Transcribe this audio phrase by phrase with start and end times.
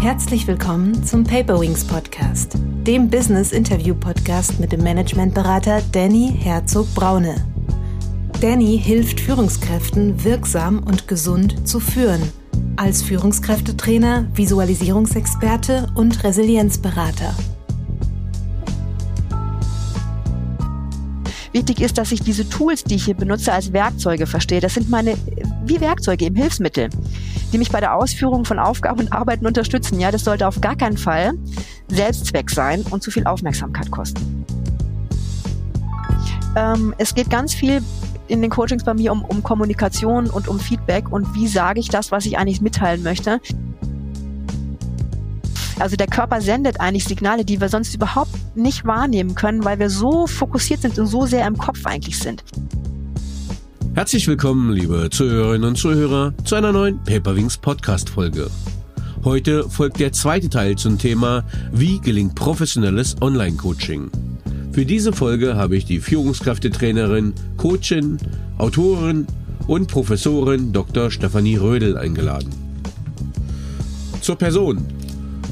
[0.00, 2.54] Herzlich willkommen zum Paperwings Podcast,
[2.86, 7.34] dem Business Interview Podcast mit dem Managementberater Danny Herzog Braune.
[8.40, 12.22] Danny hilft Führungskräften wirksam und gesund zu führen,
[12.76, 17.34] als Führungskräftetrainer, Visualisierungsexperte und Resilienzberater.
[21.52, 24.60] Wichtig ist, dass ich diese Tools, die ich hier benutze, als Werkzeuge verstehe.
[24.60, 25.16] Das sind meine,
[25.70, 26.90] wie Werkzeuge im Hilfsmittel,
[27.52, 30.00] die mich bei der Ausführung von Aufgaben und Arbeiten unterstützen.
[30.00, 31.32] Ja, das sollte auf gar keinen Fall
[31.88, 34.44] Selbstzweck sein und zu viel Aufmerksamkeit kosten.
[36.56, 37.82] Ähm, es geht ganz viel
[38.26, 41.88] in den Coachings bei mir um, um Kommunikation und um Feedback und wie sage ich
[41.88, 43.40] das, was ich eigentlich mitteilen möchte.
[45.78, 49.88] Also der Körper sendet eigentlich Signale, die wir sonst überhaupt nicht wahrnehmen können, weil wir
[49.88, 52.44] so fokussiert sind und so sehr im Kopf eigentlich sind.
[54.00, 58.50] Herzlich willkommen, liebe Zuhörerinnen und Zuhörer, zu einer neuen Paperwings Podcast Folge.
[59.24, 64.10] Heute folgt der zweite Teil zum Thema Wie gelingt professionelles Online-Coaching?
[64.72, 68.16] Für diese Folge habe ich die Führungskräftetrainerin, Coachin,
[68.56, 69.26] Autorin
[69.66, 71.10] und Professorin Dr.
[71.10, 72.48] Stefanie Rödel eingeladen.
[74.22, 74.82] Zur Person.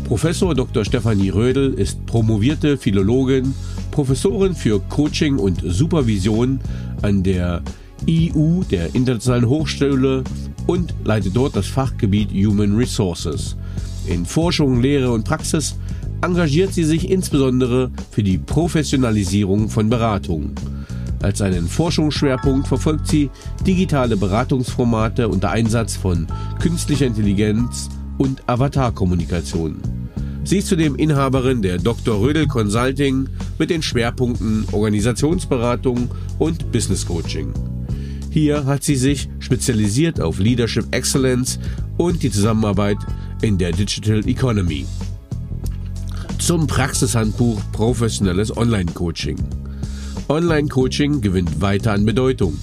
[0.04, 0.86] Professor Dr.
[0.86, 3.52] Stefanie Rödel ist promovierte Philologin,
[3.90, 6.60] Professorin für Coaching und Supervision
[7.02, 7.62] an der
[8.06, 10.24] IU, der Internationalen Hochschule,
[10.66, 13.56] und leitet dort das Fachgebiet Human Resources.
[14.06, 15.76] In Forschung, Lehre und Praxis
[16.20, 20.52] engagiert sie sich insbesondere für die Professionalisierung von Beratung.
[21.22, 23.30] Als einen Forschungsschwerpunkt verfolgt sie
[23.66, 26.26] digitale Beratungsformate unter Einsatz von
[26.60, 27.88] künstlicher Intelligenz
[28.18, 29.80] und Avatarkommunikation.
[30.44, 32.20] Sie ist zudem Inhaberin der Dr.
[32.20, 37.52] Rödel Consulting mit den Schwerpunkten Organisationsberatung und Business Coaching.
[38.40, 41.58] Hier hat sie sich spezialisiert auf Leadership Excellence
[41.96, 42.98] und die Zusammenarbeit
[43.42, 44.86] in der Digital Economy.
[46.38, 49.38] Zum Praxishandbuch Professionelles Online-Coaching.
[50.28, 52.56] Online-Coaching gewinnt weiter an Bedeutung.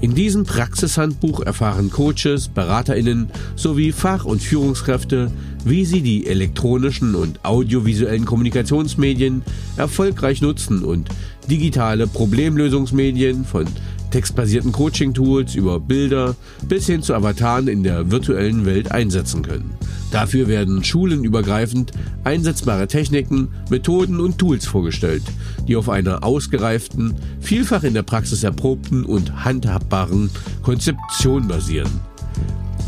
[0.00, 5.30] In diesem Praxishandbuch erfahren Coaches, Beraterinnen sowie Fach- und Führungskräfte,
[5.66, 9.42] wie sie die elektronischen und audiovisuellen Kommunikationsmedien
[9.76, 11.10] erfolgreich nutzen und
[11.50, 13.66] digitale Problemlösungsmedien von
[14.12, 16.36] textbasierten Coaching-Tools über Bilder
[16.68, 19.74] bis hin zu Avataren in der virtuellen Welt einsetzen können.
[20.12, 21.92] Dafür werden schulenübergreifend
[22.22, 25.22] einsetzbare Techniken, Methoden und Tools vorgestellt,
[25.66, 30.30] die auf einer ausgereiften, vielfach in der Praxis erprobten und handhabbaren
[30.62, 31.90] Konzeption basieren.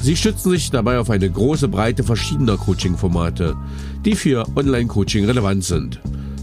[0.03, 3.56] Sie stützen sich dabei auf eine große Breite verschiedener Coaching-Formate,
[4.05, 5.99] die für Online-Coaching relevant sind.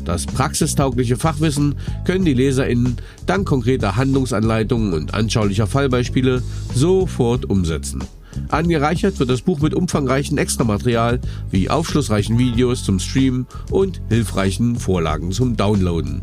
[0.05, 1.75] Das praxistaugliche Fachwissen
[2.05, 6.41] können die LeserInnen dank konkreter Handlungsanleitungen und anschaulicher Fallbeispiele
[6.73, 8.03] sofort umsetzen.
[8.49, 11.19] Angereichert wird das Buch mit umfangreichen Extramaterial
[11.51, 16.21] wie aufschlussreichen Videos zum Streamen und hilfreichen Vorlagen zum Downloaden.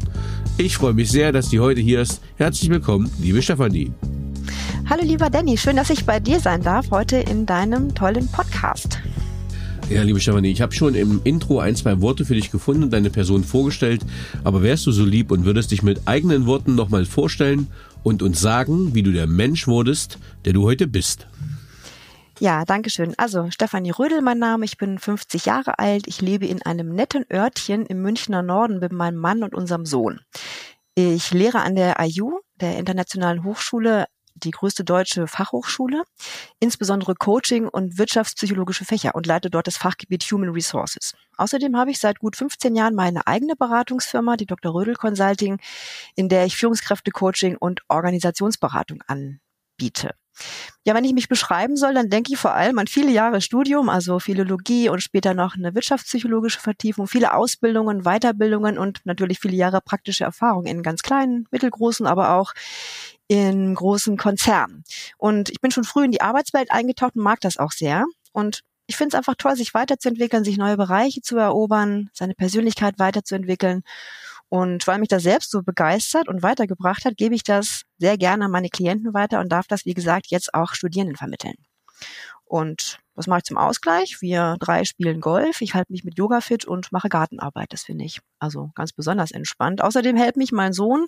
[0.57, 2.21] Ich freue mich sehr, dass du heute hier ist.
[2.37, 3.93] Herzlich willkommen, liebe Stefanie.
[4.89, 8.99] Hallo lieber Danny, schön, dass ich bei dir sein darf heute in deinem tollen Podcast.
[9.91, 12.93] Ja, liebe Stefanie, ich habe schon im Intro ein, zwei Worte für dich gefunden und
[12.93, 14.03] deine Person vorgestellt,
[14.45, 17.69] aber wärst du so lieb und würdest dich mit eigenen Worten nochmal vorstellen
[18.03, 21.27] und uns sagen, wie du der Mensch wurdest, der du heute bist?
[22.39, 23.15] Ja, danke schön.
[23.17, 27.25] Also Stefanie Rödel mein Name, ich bin 50 Jahre alt, ich lebe in einem netten
[27.33, 30.21] Örtchen im Münchner Norden mit meinem Mann und unserem Sohn.
[30.97, 34.05] Ich lehre an der IU, der Internationalen Hochschule
[34.45, 36.05] die größte deutsche Fachhochschule,
[36.61, 41.15] insbesondere Coaching und wirtschaftspsychologische Fächer und leite dort das Fachgebiet Human Resources.
[41.37, 44.75] Außerdem habe ich seit gut 15 Jahren meine eigene Beratungsfirma, die Dr.
[44.75, 45.61] Rödel Consulting,
[46.15, 50.15] in der ich Führungskräfte-Coaching und Organisationsberatung anbiete.
[50.85, 53.89] Ja, wenn ich mich beschreiben soll, dann denke ich vor allem an viele Jahre Studium,
[53.89, 59.81] also Philologie und später noch eine wirtschaftspsychologische Vertiefung, viele Ausbildungen, Weiterbildungen und natürlich viele Jahre
[59.81, 62.53] praktische Erfahrung in ganz kleinen, mittelgroßen, aber auch
[63.29, 64.85] in großen Konzernen.
[65.19, 68.05] Und ich bin schon früh in die Arbeitswelt eingetaucht und mag das auch sehr.
[68.33, 72.99] Und ich finde es einfach toll, sich weiterzuentwickeln, sich neue Bereiche zu erobern, seine Persönlichkeit
[72.99, 73.83] weiterzuentwickeln.
[74.49, 78.47] Und weil mich das selbst so begeistert und weitergebracht hat, gebe ich das sehr gerne
[78.47, 81.55] an meine Klienten weiter und darf das, wie gesagt, jetzt auch Studierenden vermitteln.
[82.49, 84.21] Und was mache ich zum Ausgleich?
[84.21, 87.73] Wir drei spielen Golf, ich halte mich mit Yoga fit und mache Gartenarbeit.
[87.73, 89.83] Das finde ich also ganz besonders entspannt.
[89.83, 91.07] Außerdem hält mich mein Sohn,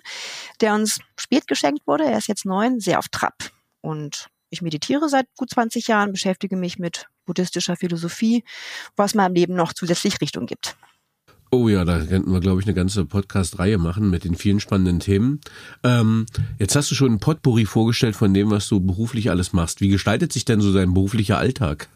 [0.59, 3.33] der uns spät geschenkt wurde, er ist jetzt neun, sehr auf Trab.
[3.81, 8.43] Und ich meditiere seit gut 20 Jahren, beschäftige mich mit buddhistischer Philosophie,
[8.95, 10.75] was meinem Leben noch zusätzlich Richtung gibt.
[11.53, 15.01] Oh ja, da könnten wir, glaube ich, eine ganze Podcast-Reihe machen mit den vielen spannenden
[15.01, 15.41] Themen.
[15.83, 16.25] Ähm,
[16.59, 19.81] jetzt hast du schon ein Potpourri vorgestellt von dem, was du beruflich alles machst.
[19.81, 21.89] Wie gestaltet sich denn so dein beruflicher Alltag?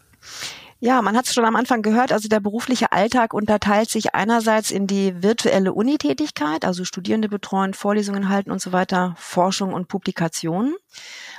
[0.82, 4.72] Ja, man hat es schon am Anfang gehört, also der berufliche Alltag unterteilt sich einerseits
[4.72, 10.76] in die virtuelle Unitätigkeit, also Studierende betreuen, Vorlesungen halten und so weiter, Forschung und Publikationen.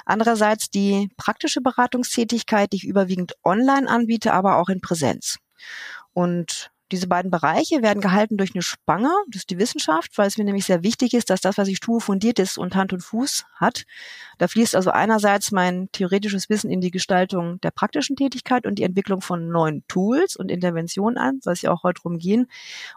[0.07, 5.39] Andererseits die praktische Beratungstätigkeit, die ich überwiegend online anbiete, aber auch in Präsenz.
[6.15, 10.39] Und diese beiden Bereiche werden gehalten durch eine Spange, das ist die Wissenschaft, weil es
[10.39, 13.01] mir nämlich sehr wichtig ist, dass das, was ich tue, fundiert ist und Hand und
[13.01, 13.85] Fuß hat.
[14.39, 18.85] Da fließt also einerseits mein theoretisches Wissen in die Gestaltung der praktischen Tätigkeit und die
[18.85, 22.47] Entwicklung von neuen Tools und Interventionen an, es ja auch heute drum gehen.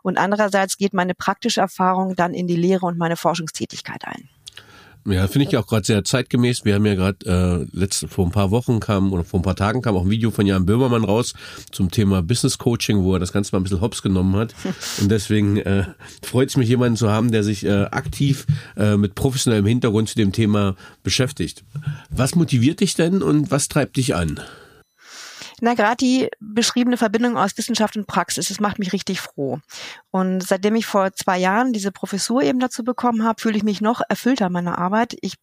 [0.04, 4.30] Und andererseits geht meine praktische Erfahrung dann in die Lehre und meine Forschungstätigkeit ein.
[5.06, 6.66] Ja, finde ich auch gerade sehr zeitgemäß.
[6.66, 9.56] Wir haben ja gerade äh, letzte vor ein paar Wochen kam oder vor ein paar
[9.56, 11.34] Tagen kam auch ein Video von Jan Böhmermann raus
[11.72, 14.54] zum Thema Business Coaching, wo er das Ganze mal ein bisschen hops genommen hat.
[15.02, 15.86] Und deswegen äh,
[16.22, 20.16] freut es mich, jemanden zu haben, der sich äh, aktiv äh, mit professionellem Hintergrund zu
[20.16, 21.64] dem Thema beschäftigt.
[22.10, 24.40] Was motiviert dich denn und was treibt dich an?
[25.62, 29.60] Na, gerade die beschriebene Verbindung aus Wissenschaft und Praxis, das macht mich richtig froh.
[30.12, 33.82] Und seitdem ich vor zwei Jahren diese Professur eben dazu bekommen habe, fühle ich mich
[33.82, 35.16] noch erfüllter meiner Arbeit.
[35.22, 35.36] Ich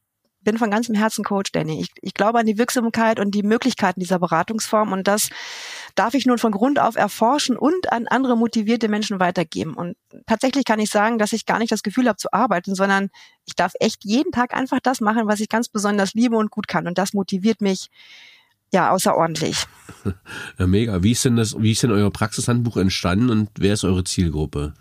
[0.47, 1.81] bin von ganzem Herzen Coach, Danny.
[1.81, 5.29] Ich, ich glaube an die Wirksamkeit und die Möglichkeiten dieser Beratungsform und das
[5.97, 9.75] darf ich nun von Grund auf erforschen und an andere motivierte Menschen weitergeben.
[9.75, 9.97] Und
[10.27, 13.11] tatsächlich kann ich sagen, dass ich gar nicht das Gefühl habe zu arbeiten, sondern
[13.45, 16.69] ich darf echt jeden Tag einfach das machen, was ich ganz besonders liebe und gut
[16.69, 16.87] kann.
[16.87, 17.89] Und das motiviert mich
[18.77, 19.65] ja, außerordentlich.
[20.57, 21.03] Ja, mega.
[21.03, 24.73] Wie ist denn das, wie ist denn euer Praxishandbuch entstanden und wer ist eure Zielgruppe?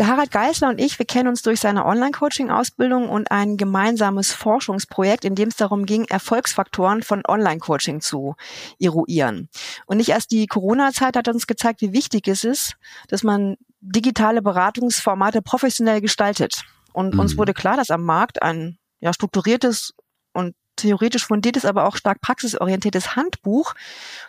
[0.00, 5.24] Der Harald Geisler und ich, wir kennen uns durch seine Online-Coaching-Ausbildung und ein gemeinsames Forschungsprojekt,
[5.24, 8.34] in dem es darum ging, Erfolgsfaktoren von Online-Coaching zu
[8.80, 9.48] eruieren.
[9.86, 12.74] Und nicht erst die Corona-Zeit hat uns gezeigt, wie wichtig es ist,
[13.06, 16.64] dass man digitale Beratungsformate professionell gestaltet.
[16.92, 17.20] Und mhm.
[17.20, 19.94] uns wurde klar, dass am Markt ein ja, strukturiertes
[20.32, 23.74] und theoretisch fundiertes, aber auch stark praxisorientiertes Handbuch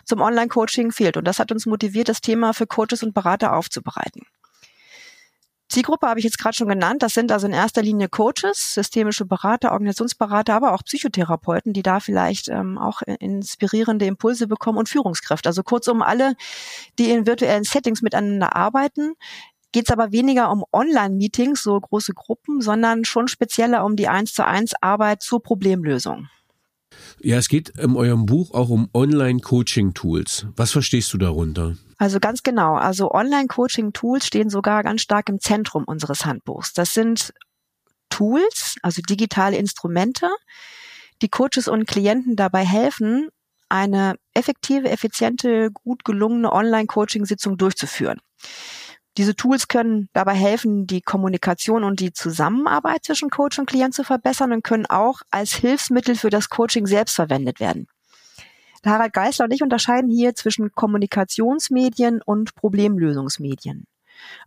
[0.04, 1.16] zum Online-Coaching fehlt.
[1.16, 4.22] Und das hat uns motiviert, das Thema für Coaches und Berater aufzubereiten.
[5.68, 7.02] Zielgruppe habe ich jetzt gerade schon genannt.
[7.02, 12.00] Das sind also in erster Linie Coaches, systemische Berater, Organisationsberater, aber auch Psychotherapeuten, die da
[12.00, 15.48] vielleicht ähm, auch inspirierende Impulse bekommen und Führungskräfte.
[15.48, 16.36] Also kurzum alle,
[16.98, 19.14] die in virtuellen Settings miteinander arbeiten,
[19.74, 24.32] geht es aber weniger um Online-Meetings, so große Gruppen, sondern schon spezieller um die eins
[24.32, 26.28] zu eins Arbeit zur Problemlösung.
[27.20, 30.46] Ja, es geht in eurem Buch auch um Online-Coaching-Tools.
[30.54, 31.76] Was verstehst du darunter?
[31.98, 32.76] Also ganz genau.
[32.76, 36.72] Also Online-Coaching-Tools stehen sogar ganz stark im Zentrum unseres Handbuchs.
[36.72, 37.34] Das sind
[38.10, 40.28] Tools, also digitale Instrumente,
[41.20, 43.28] die Coaches und Klienten dabei helfen,
[43.68, 48.20] eine effektive, effiziente, gut gelungene Online-Coaching-Sitzung durchzuführen.
[49.16, 54.02] Diese Tools können dabei helfen, die Kommunikation und die Zusammenarbeit zwischen Coach und Klient zu
[54.02, 57.86] verbessern und können auch als Hilfsmittel für das Coaching selbst verwendet werden.
[58.84, 63.86] Harald Geisler und ich unterscheiden hier zwischen Kommunikationsmedien und Problemlösungsmedien.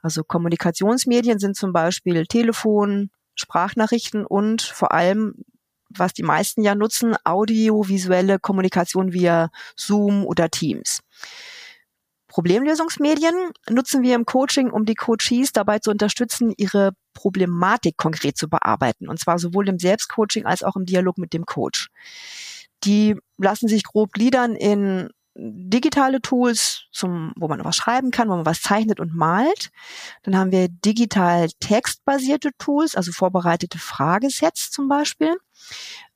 [0.01, 5.43] Also Kommunikationsmedien sind zum Beispiel Telefon, Sprachnachrichten und vor allem,
[5.89, 11.01] was die meisten ja nutzen, audiovisuelle Kommunikation via Zoom oder Teams.
[12.37, 13.33] Problemlösungsmedien
[13.67, 19.09] nutzen wir im Coaching, um die Coaches dabei zu unterstützen, ihre Problematik konkret zu bearbeiten.
[19.09, 21.87] Und zwar sowohl im Selbstcoaching als auch im Dialog mit dem Coach.
[22.83, 28.35] Die lassen sich grob gliedern in digitale Tools, zum, wo man was schreiben kann, wo
[28.35, 29.69] man was zeichnet und malt.
[30.23, 35.37] Dann haben wir digital textbasierte Tools, also vorbereitete Fragesets zum Beispiel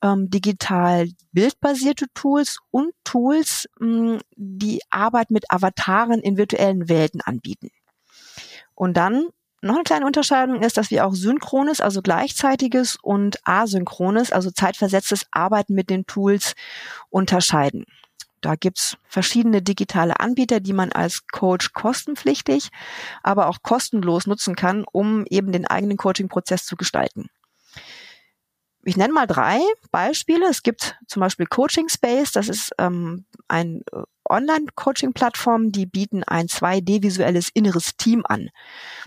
[0.02, 7.70] ähm, digital bildbasierte Tools und Tools, mh, die Arbeit mit Avataren in virtuellen Welten anbieten.
[8.74, 9.28] Und dann
[9.60, 15.26] noch eine kleine Unterscheidung ist, dass wir auch synchrones, also gleichzeitiges und asynchrones, also zeitversetztes
[15.30, 16.54] Arbeiten mit den Tools
[17.10, 17.84] unterscheiden.
[18.42, 22.68] Da gibt's verschiedene digitale Anbieter, die man als Coach kostenpflichtig,
[23.22, 27.28] aber auch kostenlos nutzen kann, um eben den eigenen Coaching-Prozess zu gestalten.
[28.84, 29.60] Ich nenne mal drei
[29.92, 30.46] Beispiele.
[30.48, 32.32] Es gibt zum Beispiel Coaching Space.
[32.32, 38.50] Das ist ähm, ein äh, Online-Coaching-Plattform, die bieten ein 2D-visuelles inneres Team an,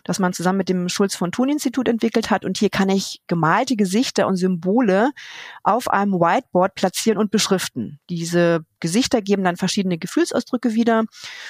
[0.04, 2.46] das man zusammen mit dem Schulz von Thun Institut entwickelt hat.
[2.46, 5.12] Und hier kann ich gemalte Gesichter und Symbole
[5.64, 8.00] auf einem Whiteboard platzieren und beschriften.
[8.10, 11.06] Diese Gesichter geben dann verschiedene Gefühlsausdrücke wieder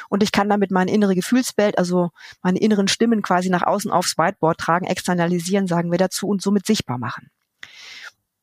[0.10, 4.18] und ich kann damit meine innere Gefühlswelt, also meine inneren Stimmen quasi nach außen aufs
[4.18, 7.30] Whiteboard tragen, externalisieren, sagen wir dazu und somit sichtbar machen.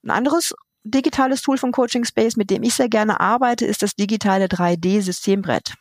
[0.02, 0.54] Ein anderes
[0.84, 5.74] digitales Tool von Coaching Space, mit dem ich sehr gerne arbeite, ist das digitale 3D-Systembrett.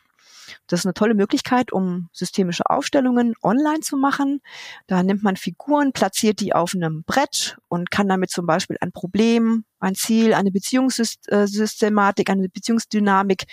[0.68, 4.42] Das ist eine tolle Möglichkeit, um systemische Aufstellungen online zu machen.
[4.88, 8.92] Da nimmt man Figuren, platziert die auf einem Brett und kann damit zum Beispiel ein
[8.92, 13.46] Problem, ein Ziel, eine Beziehungssystematik, eine Beziehungsdynamik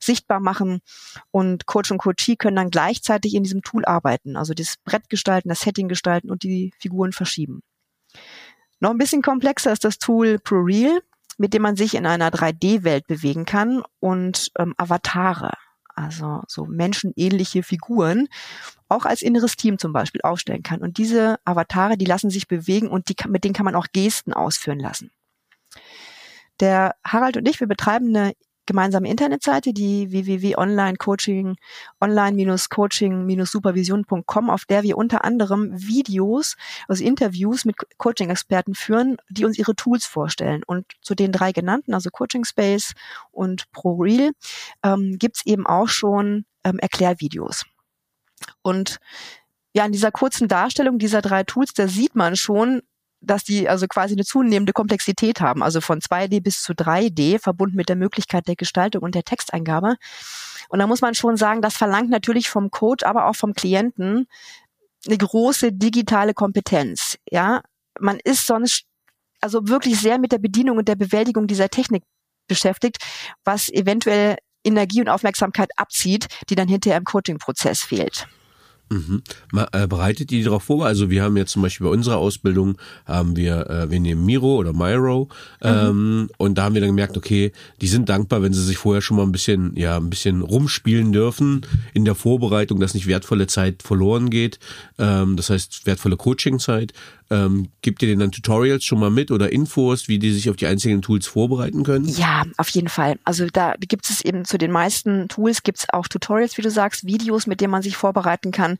[0.00, 0.80] sichtbar machen.
[1.30, 5.48] Und Coach und Coachee können dann gleichzeitig in diesem Tool arbeiten, also das Brett gestalten,
[5.48, 7.62] das Setting gestalten und die Figuren verschieben.
[8.86, 11.00] Noch ein bisschen komplexer ist das Tool ProReal,
[11.38, 15.54] mit dem man sich in einer 3D-Welt bewegen kann und ähm, Avatare,
[15.96, 18.28] also so menschenähnliche Figuren,
[18.88, 20.82] auch als inneres Team zum Beispiel aufstellen kann.
[20.82, 24.32] Und diese Avatare, die lassen sich bewegen und die, mit denen kann man auch Gesten
[24.32, 25.10] ausführen lassen.
[26.60, 28.34] Der Harald und ich, wir betreiben eine
[28.66, 31.56] gemeinsame Internetseite, die www.online-coaching,
[32.00, 36.56] online-coaching-supervision.com, auf der wir unter anderem Videos,
[36.88, 40.62] also Interviews mit Coaching-Experten führen, die uns ihre Tools vorstellen.
[40.66, 42.92] Und zu den drei genannten, also Coaching Space
[43.30, 44.32] und ProReal,
[44.82, 47.64] ähm, gibt es eben auch schon ähm, Erklärvideos.
[48.62, 48.98] Und
[49.72, 52.82] ja, in dieser kurzen Darstellung dieser drei Tools, da sieht man schon,
[53.26, 57.76] dass die also quasi eine zunehmende Komplexität haben, also von 2D bis zu 3D, verbunden
[57.76, 59.96] mit der Möglichkeit der Gestaltung und der Texteingabe.
[60.68, 64.26] Und da muss man schon sagen, das verlangt natürlich vom Code, aber auch vom Klienten
[65.06, 67.18] eine große digitale Kompetenz.
[67.30, 67.62] Ja,
[68.00, 68.84] man ist sonst
[69.40, 72.02] also wirklich sehr mit der Bedienung und der Bewältigung dieser Technik
[72.48, 72.98] beschäftigt,
[73.44, 78.26] was eventuell Energie und Aufmerksamkeit abzieht, die dann hinterher im Coaching-Prozess fehlt.
[78.88, 79.22] Mhm.
[79.72, 80.86] Äh, bereitet die darauf vor?
[80.86, 84.56] Also wir haben jetzt zum Beispiel bei unserer Ausbildung haben wir, äh, wir nehmen Miro
[84.56, 85.28] oder Miro
[85.60, 86.30] ähm, mhm.
[86.38, 89.16] und da haben wir dann gemerkt, okay, die sind dankbar, wenn sie sich vorher schon
[89.16, 91.62] mal ein bisschen, ja, ein bisschen rumspielen dürfen
[91.94, 94.60] in der Vorbereitung, dass nicht wertvolle Zeit verloren geht.
[94.98, 96.92] Ähm, das heißt wertvolle Coachingzeit.
[97.28, 100.56] Ähm, gibt ihr denen dann Tutorials schon mal mit oder Infos, wie die sich auf
[100.56, 102.06] die einzelnen Tools vorbereiten können?
[102.06, 103.18] Ja, auf jeden Fall.
[103.24, 106.70] Also da gibt es eben zu den meisten Tools gibt es auch Tutorials, wie du
[106.70, 108.78] sagst, Videos, mit denen man sich vorbereiten kann.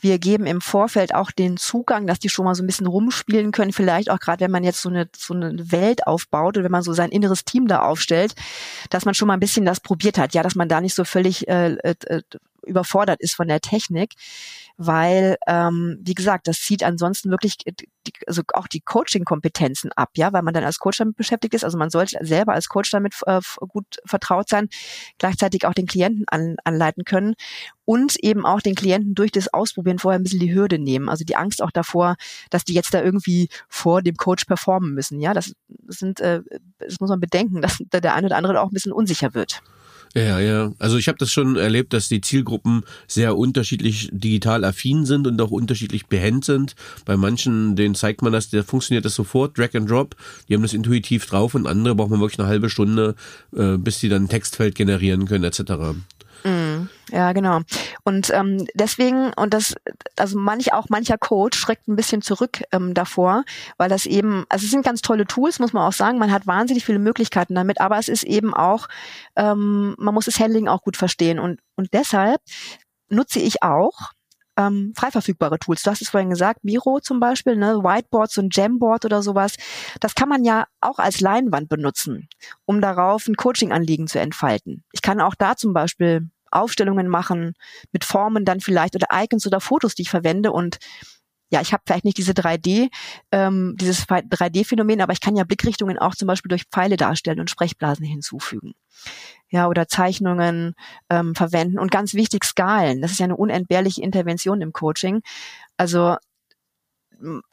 [0.00, 3.52] Wir geben im Vorfeld auch den Zugang, dass die schon mal so ein bisschen rumspielen
[3.52, 6.72] können, vielleicht auch gerade, wenn man jetzt so eine, so eine Welt aufbaut oder wenn
[6.72, 8.34] man so sein inneres Team da aufstellt,
[8.90, 11.04] dass man schon mal ein bisschen das probiert hat, ja, dass man da nicht so
[11.04, 12.22] völlig äh, äh,
[12.66, 14.14] überfordert ist von der Technik
[14.78, 20.32] weil, ähm, wie gesagt, das zieht ansonsten wirklich die, also auch die Coaching-Kompetenzen ab, ja,
[20.32, 21.64] weil man dann als Coach damit beschäftigt ist.
[21.64, 24.68] Also man sollte selber als Coach damit äh, gut vertraut sein,
[25.18, 27.34] gleichzeitig auch den Klienten an, anleiten können
[27.84, 31.08] und eben auch den Klienten durch das Ausprobieren vorher ein bisschen die Hürde nehmen.
[31.08, 32.14] Also die Angst auch davor,
[32.50, 35.20] dass die jetzt da irgendwie vor dem Coach performen müssen.
[35.20, 35.54] Ja, das,
[35.88, 36.42] sind, äh,
[36.78, 39.60] das muss man bedenken, dass der eine oder andere auch ein bisschen unsicher wird.
[40.18, 40.72] Ja, ja.
[40.78, 45.40] Also ich habe das schon erlebt, dass die Zielgruppen sehr unterschiedlich digital affin sind und
[45.40, 46.74] auch unterschiedlich behend sind.
[47.04, 50.16] Bei manchen, denen zeigt man das, der funktioniert das sofort, Drag and Drop.
[50.48, 53.14] Die haben das intuitiv drauf und andere braucht man wirklich eine halbe Stunde,
[53.56, 55.60] äh, bis die dann ein Textfeld generieren können etc.
[56.44, 57.60] Mm, ja, genau.
[58.04, 59.74] Und ähm, deswegen, und das,
[60.16, 63.44] also manch auch mancher Coach schreckt ein bisschen zurück ähm, davor,
[63.76, 66.18] weil das eben, also es sind ganz tolle Tools, muss man auch sagen.
[66.18, 68.88] Man hat wahnsinnig viele Möglichkeiten damit, aber es ist eben auch,
[69.36, 71.38] ähm, man muss das Handling auch gut verstehen.
[71.38, 72.40] Und, und deshalb
[73.08, 74.12] nutze ich auch
[74.58, 75.82] ähm, frei verfügbare Tools.
[75.82, 79.54] Du hast es vorhin gesagt, Miro zum Beispiel, ne, Whiteboards und Jamboard oder sowas.
[80.00, 82.28] Das kann man ja auch als Leinwand benutzen,
[82.66, 84.84] um darauf ein Coaching-Anliegen zu entfalten.
[84.92, 87.54] Ich kann auch da zum Beispiel Aufstellungen machen
[87.92, 90.78] mit Formen dann vielleicht oder Icons oder Fotos, die ich verwende und
[91.50, 92.88] ja, ich habe vielleicht nicht diese 3D,
[93.32, 97.50] ähm, dieses 3D-Phänomen, aber ich kann ja Blickrichtungen auch zum Beispiel durch Pfeile darstellen und
[97.50, 98.74] Sprechblasen hinzufügen.
[99.50, 100.74] Ja, oder Zeichnungen
[101.08, 103.00] ähm, verwenden und ganz wichtig Skalen.
[103.00, 105.22] Das ist ja eine unentbehrliche Intervention im Coaching.
[105.78, 106.16] Also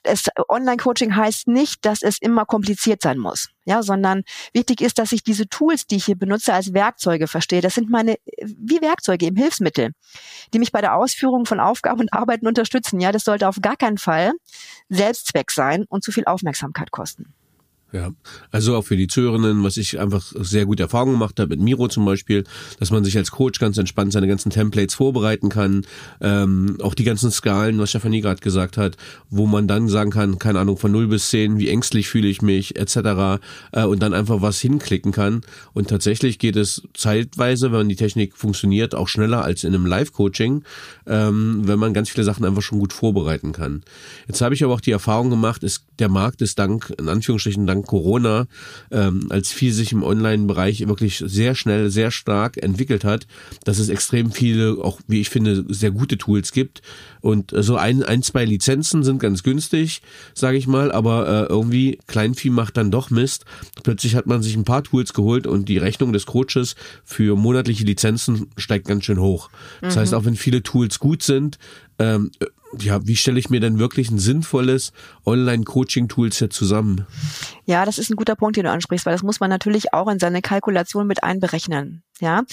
[0.03, 5.11] es, Online-Coaching heißt nicht, dass es immer kompliziert sein muss, ja, sondern wichtig ist, dass
[5.11, 7.61] ich diese Tools, die ich hier benutze, als Werkzeuge verstehe.
[7.61, 9.91] Das sind meine, wie Werkzeuge, eben Hilfsmittel,
[10.53, 12.99] die mich bei der Ausführung von Aufgaben und Arbeiten unterstützen.
[12.99, 14.33] Ja, das sollte auf gar keinen Fall
[14.89, 17.33] Selbstzweck sein und zu viel Aufmerksamkeit kosten.
[17.95, 18.11] Ja,
[18.51, 21.87] also auch für die Zuhörerinnen, was ich einfach sehr gute Erfahrungen gemacht habe mit Miro
[21.87, 22.43] zum Beispiel,
[22.77, 25.85] dass man sich als Coach ganz entspannt seine ganzen Templates vorbereiten kann,
[26.19, 28.97] ähm, auch die ganzen Skalen, was Stefanie gerade gesagt hat,
[29.29, 32.41] wo man dann sagen kann, keine Ahnung, von 0 bis 10, wie ängstlich fühle ich
[32.41, 33.39] mich, etc.
[33.71, 35.43] Äh, und dann einfach was hinklicken kann.
[35.71, 40.65] Und tatsächlich geht es zeitweise, wenn die Technik funktioniert, auch schneller als in einem Live-Coaching,
[41.07, 43.83] ähm, wenn man ganz viele Sachen einfach schon gut vorbereiten kann.
[44.27, 47.65] Jetzt habe ich aber auch die Erfahrung gemacht, ist, der Markt ist dank, in Anführungsstrichen,
[47.65, 48.47] dank Corona,
[48.91, 53.27] ähm, als viel sich im Online-Bereich wirklich sehr schnell, sehr stark entwickelt hat,
[53.63, 56.81] dass es extrem viele, auch wie ich finde, sehr gute Tools gibt.
[57.21, 60.01] Und äh, so ein, ein, zwei Lizenzen sind ganz günstig,
[60.33, 63.45] sage ich mal, aber äh, irgendwie Kleinvieh macht dann doch Mist.
[63.83, 67.83] Plötzlich hat man sich ein paar Tools geholt und die Rechnung des Coaches für monatliche
[67.83, 69.49] Lizenzen steigt ganz schön hoch.
[69.81, 69.99] Das mhm.
[69.99, 71.57] heißt, auch wenn viele Tools gut sind,
[71.99, 72.31] ähm,
[72.79, 74.91] ja, wie stelle ich mir denn wirklich ein sinnvolles
[75.25, 77.05] Online-Coaching-Toolset zusammen?
[77.65, 80.07] Ja, das ist ein guter Punkt, den du ansprichst, weil das muss man natürlich auch
[80.09, 82.03] in seine Kalkulation mit einberechnen.
[82.19, 82.43] Ja,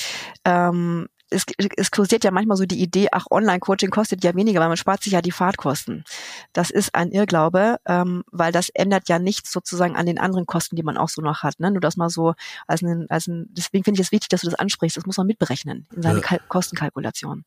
[0.44, 1.44] ähm, es,
[1.76, 5.02] es kursiert ja manchmal so die Idee, ach, Online-Coaching kostet ja weniger, weil man spart
[5.02, 6.04] sich ja die Fahrtkosten.
[6.52, 10.76] Das ist ein Irrglaube, ähm, weil das ändert ja nichts sozusagen an den anderen Kosten,
[10.76, 11.58] die man auch so noch hat.
[11.58, 11.70] Ne?
[11.70, 12.34] Nur das mal so
[12.66, 14.96] als ein, als ein deswegen finde ich es wichtig, dass du das ansprichst.
[14.96, 16.38] Das muss man mitberechnen in seine ja.
[16.48, 17.44] Kostenkalkulation.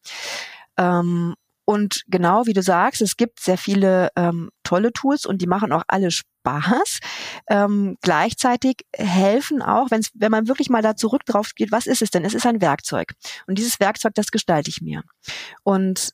[0.77, 1.35] Ähm,
[1.65, 5.71] und genau wie du sagst, es gibt sehr viele ähm, tolle Tools und die machen
[5.71, 6.99] auch alle Spaß.
[7.49, 12.03] Ähm, gleichzeitig helfen auch, wenn's, wenn man wirklich mal da zurück drauf geht, was ist
[12.03, 12.23] es denn?
[12.23, 13.13] Es ist ein Werkzeug.
[13.47, 15.01] Und dieses Werkzeug, das gestalte ich mir.
[15.63, 16.13] Und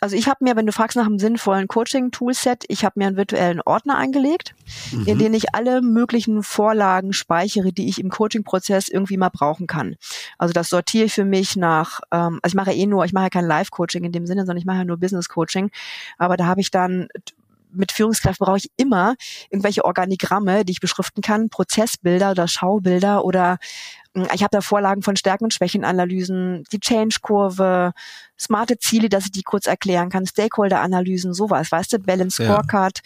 [0.00, 3.16] also ich habe mir, wenn du fragst nach einem sinnvollen Coaching-Toolset, ich habe mir einen
[3.16, 4.54] virtuellen Ordner angelegt,
[4.92, 5.06] mhm.
[5.06, 9.96] in den ich alle möglichen Vorlagen speichere, die ich im Coaching-Prozess irgendwie mal brauchen kann.
[10.38, 13.12] Also das sortiere ich für mich nach, ähm, also ich mache ja eh nur, ich
[13.12, 15.70] mache ja kein Live-Coaching in dem Sinne, sondern ich mache ja nur Business-Coaching.
[16.18, 17.08] Aber da habe ich dann
[17.72, 19.14] mit Führungskräften brauche ich immer
[19.50, 23.58] irgendwelche Organigramme, die ich beschriften kann, Prozessbilder oder Schaubilder oder
[24.14, 27.92] hm, ich habe da Vorlagen von Stärken- und Schwächenanalysen, die Change-Kurve,
[28.38, 33.00] smarte Ziele, dass ich die kurz erklären kann, Stakeholder-Analysen, sowas, weißt du, Balance Scorecard,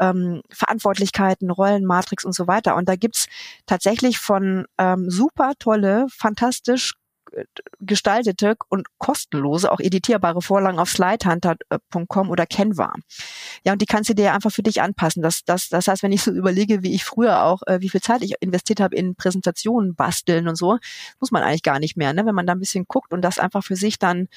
[0.00, 0.10] ja.
[0.10, 2.76] ähm, Verantwortlichkeiten, Rollenmatrix und so weiter.
[2.76, 3.26] Und da gibt's
[3.66, 6.94] tatsächlich von ähm, super tolle, fantastisch
[7.80, 12.94] gestaltete und kostenlose, auch editierbare Vorlagen auf slidehunter.com oder Canva.
[13.64, 15.22] Ja, und die kannst du dir einfach für dich anpassen.
[15.22, 18.00] Das, das, das heißt, wenn ich so überlege, wie ich früher auch, äh, wie viel
[18.00, 20.78] Zeit ich investiert habe in Präsentationen basteln und so,
[21.20, 22.12] muss man eigentlich gar nicht mehr.
[22.12, 22.26] Ne?
[22.26, 24.28] Wenn man da ein bisschen guckt und das einfach für sich dann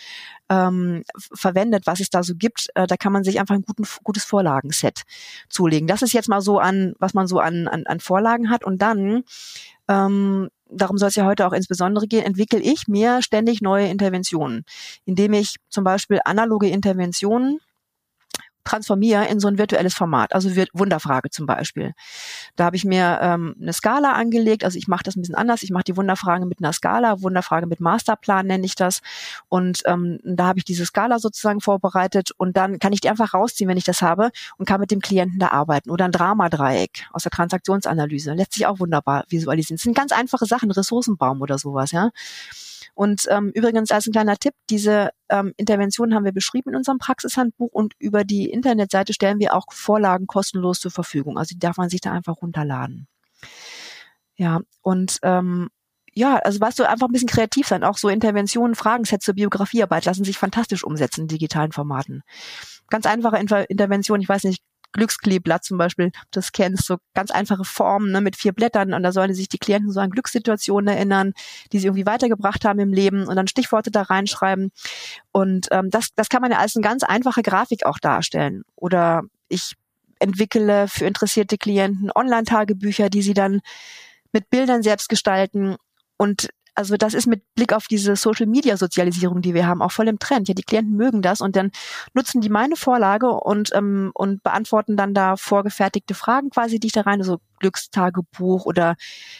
[0.49, 1.03] ähm,
[1.33, 4.23] verwendet, was es da so gibt, äh, da kann man sich einfach ein guten, gutes
[4.23, 5.03] Vorlagenset
[5.49, 5.87] zulegen.
[5.87, 8.63] Das ist jetzt mal so an, was man so an, an, an Vorlagen hat.
[8.63, 9.23] Und dann
[9.87, 14.63] ähm, darum soll es ja heute auch insbesondere gehen, entwickle ich mir ständig neue Interventionen,
[15.05, 17.59] indem ich zum Beispiel analoge Interventionen
[18.69, 21.93] transformiere in so ein virtuelles Format, also Wunderfrage zum Beispiel.
[22.55, 25.63] Da habe ich mir ähm, eine Skala angelegt, also ich mache das ein bisschen anders,
[25.63, 29.01] ich mache die Wunderfrage mit einer Skala, Wunderfrage mit Masterplan nenne ich das
[29.47, 33.33] und ähm, da habe ich diese Skala sozusagen vorbereitet und dann kann ich die einfach
[33.33, 37.07] rausziehen, wenn ich das habe und kann mit dem Klienten da arbeiten oder ein Dramadreieck
[37.11, 39.77] aus der Transaktionsanalyse, lässt sich auch wunderbar visualisieren.
[39.77, 42.11] Das sind ganz einfache Sachen, Ressourcenbaum oder sowas, ja.
[42.99, 46.97] Und ähm, übrigens als ein kleiner Tipp, diese ähm, Intervention haben wir beschrieben in unserem
[46.97, 51.37] Praxishandbuch und über die Internetseite stellen wir auch Vorlagen kostenlos zur Verfügung.
[51.37, 53.07] Also die darf man sich da einfach runterladen.
[54.35, 55.69] Ja, und ähm,
[56.13, 57.85] ja, also weißt du, einfach ein bisschen kreativ sein.
[57.85, 62.23] Auch so Interventionen, Fragensets zur Biografiearbeit lassen sich fantastisch umsetzen in digitalen Formaten.
[62.89, 68.11] Ganz einfache Intervention, ich weiß nicht, Glückskleeblatt zum Beispiel, das kennst, so ganz einfache Formen
[68.11, 71.33] ne, mit vier Blättern und da sollen sich die Klienten so an Glückssituationen erinnern,
[71.71, 74.71] die sie irgendwie weitergebracht haben im Leben und dann Stichworte da reinschreiben.
[75.31, 78.63] Und ähm, das, das kann man ja als eine ganz einfache Grafik auch darstellen.
[78.75, 79.73] Oder ich
[80.19, 83.61] entwickle für interessierte Klienten Online-Tagebücher, die sie dann
[84.31, 85.77] mit Bildern selbst gestalten
[86.17, 89.91] und also das ist mit Blick auf diese Social Media Sozialisierung, die wir haben, auch
[89.91, 90.47] voll im Trend.
[90.47, 91.71] Ja, die Klienten mögen das und dann
[92.13, 96.93] nutzen die meine Vorlage und ähm, und beantworten dann da vorgefertigte Fragen quasi, die ich
[96.93, 98.95] da rein, so Glückstagebuch oder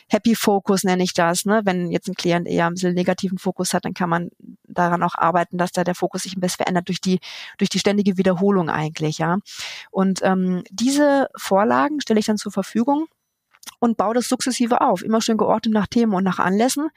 [0.10, 1.46] Happy Focus nenne ich das.
[1.46, 1.62] Ne?
[1.64, 4.32] Wenn jetzt ein Klient eher ein bisschen negativen Fokus hat, dann kann man
[4.68, 7.22] daran auch arbeiten, dass da der Fokus sich ein bisschen verändert durch die
[7.58, 9.38] durch die ständige Wiederholung eigentlich, ja.
[9.92, 13.08] Und ähm, diese Vorlagen stelle ich dann zur Verfügung
[13.80, 16.90] und baue das sukzessive auf, immer schön geordnet nach Themen und nach Anlässen.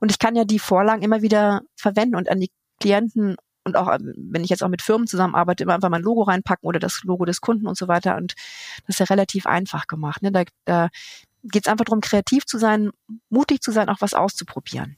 [0.00, 3.92] Und ich kann ja die Vorlagen immer wieder verwenden und an die Klienten und auch
[3.92, 7.02] ähm, wenn ich jetzt auch mit Firmen zusammenarbeite, immer einfach mein Logo reinpacken oder das
[7.04, 8.16] Logo des Kunden und so weiter.
[8.16, 8.34] Und
[8.86, 10.22] das ist ja relativ einfach gemacht.
[10.22, 10.32] Ne?
[10.32, 10.88] Da, da
[11.44, 12.90] geht es einfach darum, kreativ zu sein,
[13.28, 14.96] mutig zu sein, auch was auszuprobieren.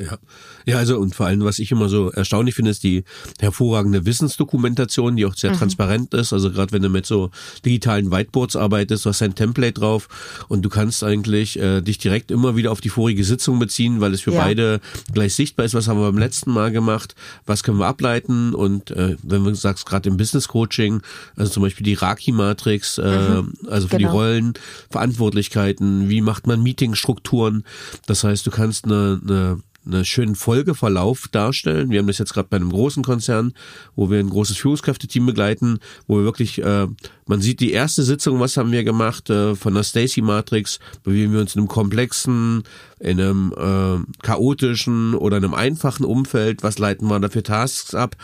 [0.00, 0.18] Ja.
[0.64, 3.04] ja, also und vor allem, was ich immer so erstaunlich finde, ist die
[3.38, 5.58] hervorragende Wissensdokumentation, die auch sehr mhm.
[5.58, 6.32] transparent ist.
[6.32, 7.30] Also gerade wenn du mit so
[7.64, 10.08] digitalen Whiteboards arbeitest, du hast ein Template drauf
[10.48, 14.14] und du kannst eigentlich äh, dich direkt immer wieder auf die vorige Sitzung beziehen, weil
[14.14, 14.42] es für ja.
[14.42, 14.80] beide
[15.12, 15.74] gleich sichtbar ist.
[15.74, 17.14] Was haben wir beim letzten Mal gemacht?
[17.44, 18.54] Was können wir ableiten?
[18.54, 21.02] Und äh, wenn du sagst, gerade im Business Coaching,
[21.36, 23.52] also zum Beispiel die Raki-Matrix, äh, mhm.
[23.68, 24.10] also für genau.
[24.10, 24.54] die Rollen,
[24.90, 27.64] Verantwortlichkeiten, wie macht man Meetingstrukturen?
[28.06, 31.90] Das heißt, du kannst eine, eine einen schönen Folgeverlauf darstellen.
[31.90, 33.52] Wir haben das jetzt gerade bei einem großen Konzern,
[33.96, 36.86] wo wir ein großes Führungskräfteteam begleiten, wo wir wirklich, äh,
[37.26, 41.32] man sieht die erste Sitzung, was haben wir gemacht äh, von der Stacy Matrix, bewegen
[41.32, 42.62] wir uns in einem komplexen,
[42.98, 48.16] in einem äh, chaotischen oder einem einfachen Umfeld, was leiten wir da für Tasks ab.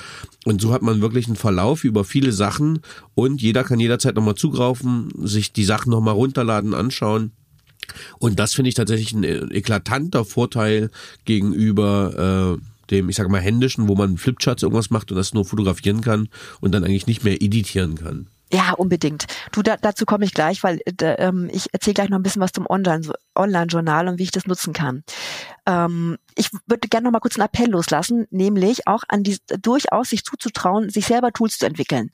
[0.45, 2.81] Und so hat man wirklich einen Verlauf über viele Sachen.
[3.14, 7.33] Und jeder kann jederzeit nochmal zugreifen, sich die Sachen nochmal runterladen, anschauen
[8.18, 10.90] und das finde ich tatsächlich ein äh, eklatanter Vorteil
[11.25, 15.44] gegenüber äh, dem, ich sage mal, händischen, wo man Flipcharts irgendwas macht und das nur
[15.44, 16.29] fotografieren kann
[16.61, 18.29] und dann eigentlich nicht mehr editieren kann.
[18.53, 19.27] Ja, unbedingt.
[19.51, 22.42] Du, da, dazu komme ich gleich, weil äh, ähm, ich erzähle gleich noch ein bisschen
[22.42, 25.03] was zum Online-Journal und wie ich das nutzen kann.
[25.66, 30.11] Ähm, ich würde gerne noch mal kurz einen Appell loslassen, nämlich auch an die durchaus
[30.11, 32.12] sich zuzutrauen, sich selber Tools zu entwickeln.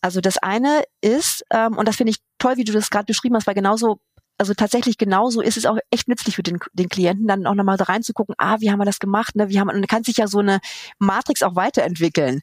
[0.00, 3.34] Also das eine ist, ähm, und das finde ich toll, wie du das gerade beschrieben
[3.34, 3.98] hast, weil genauso
[4.42, 7.76] also tatsächlich genauso ist es auch echt nützlich für den, den Klienten, dann auch nochmal
[7.76, 9.48] da reinzugucken, ah, wie haben wir das gemacht, ne?
[9.50, 10.58] Wie haben, und kann sich ja so eine
[10.98, 12.40] Matrix auch weiterentwickeln.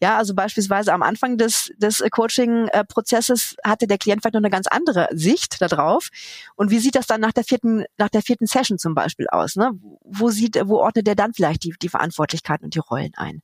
[0.00, 4.68] Ja, also beispielsweise am Anfang des, des Coaching-Prozesses hatte der Klient vielleicht noch eine ganz
[4.68, 6.10] andere Sicht darauf.
[6.54, 9.56] Und wie sieht das dann nach der vierten, nach der vierten Session zum Beispiel aus?
[9.56, 9.72] Ne?
[10.04, 13.42] Wo sieht, wo ordnet der dann vielleicht die, die Verantwortlichkeiten und die Rollen ein?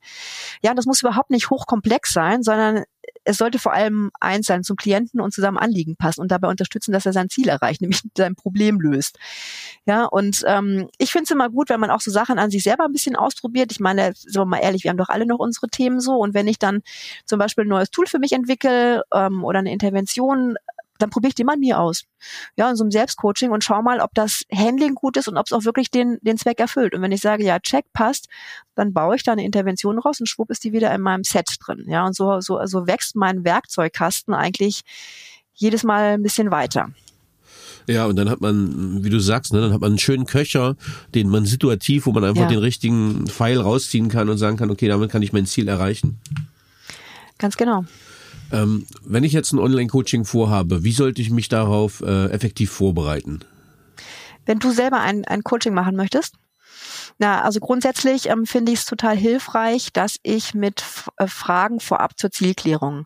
[0.63, 2.85] Ja, und das muss überhaupt nicht hochkomplex sein, sondern
[3.27, 6.47] es sollte vor allem eins sein, zum Klienten und zu seinem Anliegen passen und dabei
[6.47, 9.19] unterstützen, dass er sein Ziel erreicht, nämlich sein Problem löst.
[9.85, 12.63] Ja, und ähm, ich finde es immer gut, wenn man auch so Sachen an sich
[12.63, 13.71] selber ein bisschen ausprobiert.
[13.71, 16.13] Ich meine, sind wir mal ehrlich, wir haben doch alle noch unsere Themen so.
[16.13, 16.81] Und wenn ich dann
[17.25, 20.55] zum Beispiel ein neues Tool für mich entwickle ähm, oder eine Intervention,
[20.99, 22.03] dann probiere ich die mal mir aus.
[22.55, 25.45] Ja, in so einem Selbstcoaching und schau mal, ob das Handling gut ist und ob
[25.47, 26.93] es auch wirklich den, den Zweck erfüllt.
[26.93, 28.27] Und wenn ich sage, ja, check, passt,
[28.75, 31.47] dann baue ich da eine Intervention raus und schwupp ist die wieder in meinem Set
[31.65, 31.85] drin.
[31.87, 34.81] Ja, und so, so, so wächst mein Werkzeugkasten eigentlich
[35.53, 36.91] jedes Mal ein bisschen weiter.
[37.87, 40.75] Ja, und dann hat man, wie du sagst, ne, dann hat man einen schönen Köcher,
[41.15, 42.49] den man situativ, wo man einfach ja.
[42.49, 46.19] den richtigen Pfeil rausziehen kann und sagen kann, okay, damit kann ich mein Ziel erreichen.
[47.37, 47.85] Ganz genau.
[48.51, 53.41] Ähm, wenn ich jetzt ein Online-Coaching vorhabe, wie sollte ich mich darauf äh, effektiv vorbereiten?
[54.45, 56.35] Wenn du selber ein, ein Coaching machen möchtest,
[57.19, 60.83] na, also grundsätzlich ähm, finde ich es total hilfreich, dass ich mit
[61.17, 63.05] äh, Fragen vorab zur Zielklärung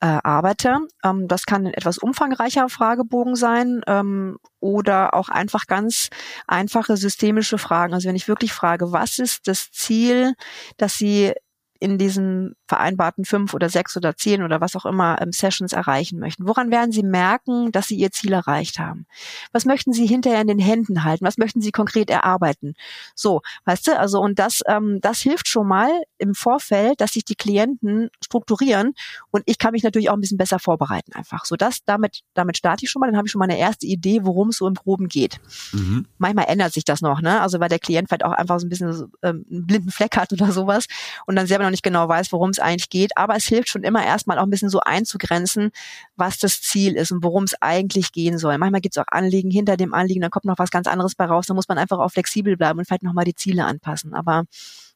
[0.00, 0.78] äh, arbeite.
[1.04, 6.08] Ähm, das kann ein etwas umfangreicher Fragebogen sein ähm, oder auch einfach ganz
[6.46, 7.94] einfache systemische Fragen.
[7.94, 10.34] Also wenn ich wirklich frage, was ist das Ziel,
[10.76, 11.32] das Sie
[11.80, 16.18] in diesen vereinbarten fünf oder sechs oder zehn oder was auch immer ähm, Sessions erreichen
[16.18, 16.46] möchten?
[16.46, 19.06] Woran werden Sie merken, dass Sie Ihr Ziel erreicht haben?
[19.52, 21.24] Was möchten Sie hinterher in den Händen halten?
[21.24, 22.74] Was möchten Sie konkret erarbeiten?
[23.14, 27.24] So, weißt du, also und das, ähm, das hilft schon mal im Vorfeld, dass sich
[27.24, 28.94] die Klienten strukturieren
[29.30, 31.44] und ich kann mich natürlich auch ein bisschen besser vorbereiten einfach.
[31.44, 33.86] So das, damit, damit starte ich schon mal, dann habe ich schon mal eine erste
[33.86, 35.38] Idee, worum es so im Groben geht.
[35.72, 36.06] Mhm.
[36.18, 37.40] Manchmal ändert sich das noch, ne?
[37.40, 40.16] Also weil der Klient vielleicht auch einfach so ein bisschen so, ähm, einen blinden Fleck
[40.16, 40.86] hat oder sowas
[41.26, 43.16] und dann selber noch nicht genau weiß, worum es eigentlich geht.
[43.16, 45.70] Aber es hilft schon immer erstmal auch ein bisschen so einzugrenzen,
[46.16, 48.58] was das Ziel ist und worum es eigentlich gehen soll.
[48.58, 51.26] Manchmal gibt es auch Anliegen hinter dem Anliegen, dann kommt noch was ganz anderes bei
[51.26, 51.46] raus.
[51.46, 54.14] Da muss man einfach auch flexibel bleiben und vielleicht nochmal die Ziele anpassen.
[54.14, 54.44] Aber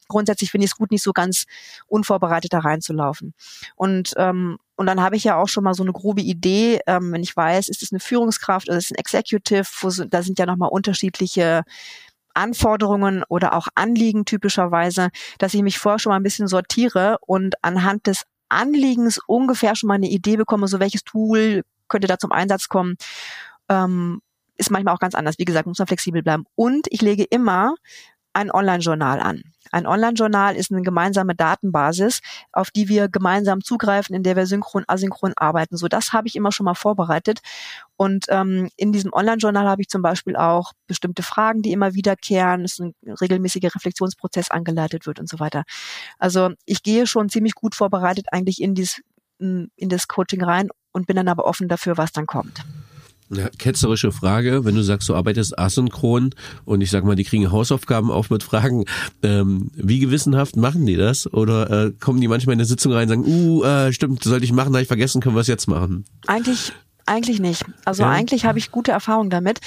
[0.07, 1.45] grundsätzlich finde ich es gut, nicht so ganz
[1.87, 3.33] unvorbereitet da reinzulaufen.
[3.75, 7.11] Und ähm, und dann habe ich ja auch schon mal so eine grobe Idee, ähm,
[7.11, 10.39] wenn ich weiß, ist es eine Führungskraft oder ist es ein Executive, wo, da sind
[10.39, 11.63] ja nochmal unterschiedliche
[12.33, 17.55] Anforderungen oder auch Anliegen typischerweise, dass ich mich vorher schon mal ein bisschen sortiere und
[17.63, 22.31] anhand des Anliegens ungefähr schon mal eine Idee bekomme, so welches Tool könnte da zum
[22.31, 22.95] Einsatz kommen.
[23.69, 24.21] Ähm,
[24.55, 25.39] ist manchmal auch ganz anders.
[25.39, 26.45] Wie gesagt, muss man flexibel bleiben.
[26.55, 27.75] Und ich lege immer
[28.33, 29.43] ein Online-Journal an.
[29.71, 34.83] Ein Online-Journal ist eine gemeinsame Datenbasis, auf die wir gemeinsam zugreifen, in der wir synchron,
[34.87, 35.77] asynchron arbeiten.
[35.77, 37.39] So, das habe ich immer schon mal vorbereitet.
[38.03, 42.65] Und ähm, in diesem Online-Journal habe ich zum Beispiel auch bestimmte Fragen, die immer wiederkehren,
[42.65, 45.63] es ist ein regelmäßiger Reflexionsprozess angeleitet wird und so weiter.
[46.19, 49.01] Also ich gehe schon ziemlich gut vorbereitet eigentlich in, dies,
[49.39, 52.65] in das Coaching rein und bin dann aber offen dafür, was dann kommt.
[53.29, 56.31] Ja, ketzerische Frage, wenn du sagst, du arbeitest asynchron
[56.65, 58.83] und ich sag mal, die kriegen Hausaufgaben auf mit Fragen,
[59.23, 61.31] ähm, wie gewissenhaft machen die das?
[61.31, 64.43] Oder äh, kommen die manchmal in eine Sitzung rein und sagen, uh, äh, stimmt, sollte
[64.43, 66.03] ich machen, habe ich vergessen, können wir es jetzt machen?
[66.27, 66.73] Eigentlich
[67.05, 67.65] eigentlich nicht.
[67.85, 68.09] Also ja.
[68.09, 69.59] eigentlich habe ich gute Erfahrungen damit,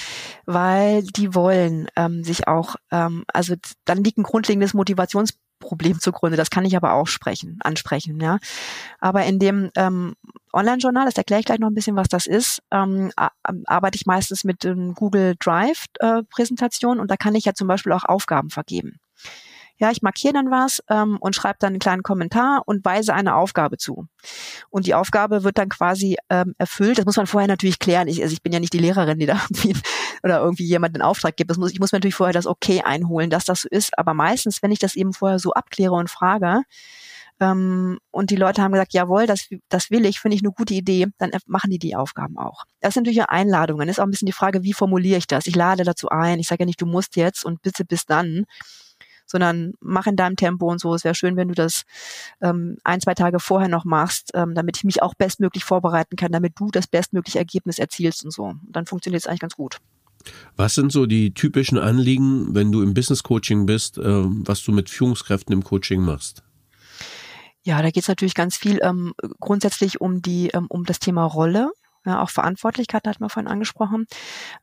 [0.45, 6.37] weil die wollen ähm, sich auch, ähm, also dann liegt ein grundlegendes Motivationsproblem zugrunde.
[6.37, 8.37] Das kann ich aber auch sprechen, ansprechen, ja.
[8.99, 10.15] Aber in dem ähm,
[10.53, 13.11] Online-Journal, das erkläre ich gleich noch ein bisschen, was das ist, ähm,
[13.65, 16.21] arbeite ich meistens mit ähm, Google Drive äh,
[16.83, 18.99] und da kann ich ja zum Beispiel auch Aufgaben vergeben.
[19.79, 23.35] Ja, ich markiere dann was ähm, und schreibe dann einen kleinen Kommentar und weise eine
[23.35, 24.07] Aufgabe zu.
[24.69, 26.97] Und die Aufgabe wird dann quasi ähm, erfüllt.
[26.97, 28.07] Das muss man vorher natürlich klären.
[28.07, 29.75] Ich, also ich bin ja nicht die Lehrerin, die da irgendwie
[30.23, 31.51] oder irgendwie jemand den Auftrag gibt.
[31.51, 33.97] Das muss, ich muss mir natürlich vorher das Okay einholen, dass das so ist.
[33.97, 36.63] Aber meistens, wenn ich das eben vorher so abkläre und frage,
[37.39, 40.73] ähm, und die Leute haben gesagt, jawohl, das, das will ich, finde ich eine gute
[40.73, 42.63] Idee, dann machen die die Aufgaben auch.
[42.81, 43.89] Das sind natürlich Einladungen.
[43.89, 45.45] Ist auch ein bisschen die Frage, wie formuliere ich das?
[45.45, 46.39] Ich lade dazu ein.
[46.39, 48.45] Ich sage ja nicht, du musst jetzt und bitte bis dann,
[49.27, 50.95] sondern mach in deinem Tempo und so.
[50.95, 51.83] Es wäre schön, wenn du das
[52.41, 56.31] ähm, ein, zwei Tage vorher noch machst, ähm, damit ich mich auch bestmöglich vorbereiten kann,
[56.31, 58.43] damit du das bestmögliche Ergebnis erzielst und so.
[58.45, 59.77] Und dann funktioniert es eigentlich ganz gut.
[60.55, 64.71] Was sind so die typischen Anliegen, wenn du im Business Coaching bist, äh, was du
[64.71, 66.43] mit Führungskräften im Coaching machst?
[67.63, 71.25] Ja, da geht es natürlich ganz viel ähm, grundsätzlich um die ähm, um das Thema
[71.25, 71.71] Rolle.
[72.07, 74.07] Ja, auch Verantwortlichkeit hat man vorhin angesprochen.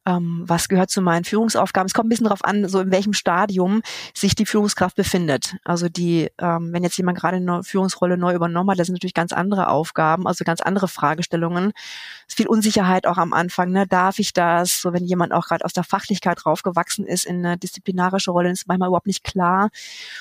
[0.07, 1.87] Ähm, was gehört zu meinen Führungsaufgaben?
[1.87, 3.83] Es kommt ein bisschen darauf an, so in welchem Stadium
[4.15, 5.57] sich die Führungskraft befindet.
[5.63, 9.13] Also die, ähm, wenn jetzt jemand gerade eine Führungsrolle neu übernommen hat, das sind natürlich
[9.13, 11.73] ganz andere Aufgaben, also ganz andere Fragestellungen.
[12.21, 13.73] Es ist viel Unsicherheit auch am Anfang.
[13.73, 13.87] Ne?
[13.87, 14.81] Darf ich das?
[14.81, 18.67] So wenn jemand auch gerade aus der Fachlichkeit raufgewachsen ist in eine disziplinarische Rolle, ist
[18.69, 19.69] manchmal überhaupt nicht klar,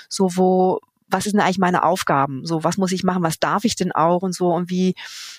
[0.09, 0.81] so wo
[1.13, 2.45] was sind eigentlich meine Aufgaben?
[2.45, 3.23] So, was muss ich machen?
[3.23, 4.51] Was darf ich denn auch und so?
[4.51, 4.95] Und wie,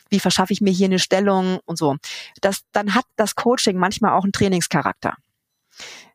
[0.09, 1.97] wie verschaffe ich mir hier eine Stellung und so?
[2.41, 5.17] Das, dann hat das Coaching manchmal auch einen Trainingscharakter.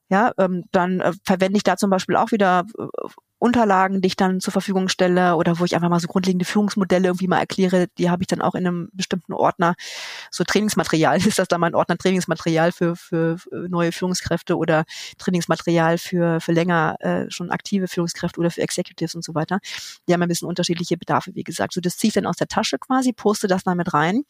[0.09, 2.83] Ja, ähm, dann äh, verwende ich da zum Beispiel auch wieder äh,
[3.37, 7.07] Unterlagen, die ich dann zur Verfügung stelle oder wo ich einfach mal so grundlegende Führungsmodelle
[7.07, 9.75] irgendwie mal erkläre, die habe ich dann auch in einem bestimmten Ordner.
[10.29, 13.37] So Trainingsmaterial ist das dann mein Ordner Trainingsmaterial für, für
[13.69, 14.83] neue Führungskräfte oder
[15.19, 19.59] Trainingsmaterial für, für länger äh, schon aktive Führungskräfte oder für Executives und so weiter.
[20.07, 21.73] Die haben ein bisschen unterschiedliche Bedarfe, wie gesagt.
[21.73, 24.23] So das ziehe ich dann aus der Tasche quasi, poste das dann mit rein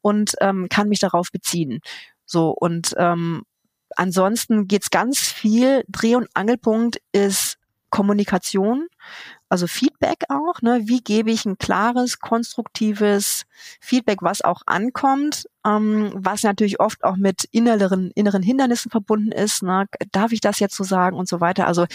[0.00, 1.80] und ähm, kann mich darauf beziehen.
[2.24, 3.42] So und ähm,
[3.96, 5.84] ansonsten geht's ganz viel.
[5.88, 7.58] Dreh- und Angelpunkt ist
[7.90, 8.88] Kommunikation,
[9.48, 10.60] also Feedback auch.
[10.60, 10.82] Ne?
[10.84, 13.44] Wie gebe ich ein klares, konstruktives
[13.80, 19.62] Feedback, was auch ankommt, ähm, was natürlich oft auch mit inneren, inneren Hindernissen verbunden ist.
[19.62, 19.86] Ne?
[20.12, 21.66] Darf ich das jetzt so sagen und so weiter?
[21.66, 21.86] Also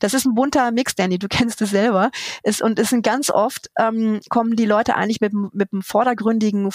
[0.00, 2.10] das ist ein bunter Mix, Danny, du kennst es selber.
[2.42, 6.70] Ist, und es sind ganz oft, ähm, kommen die Leute eigentlich mit, mit einem vordergründigen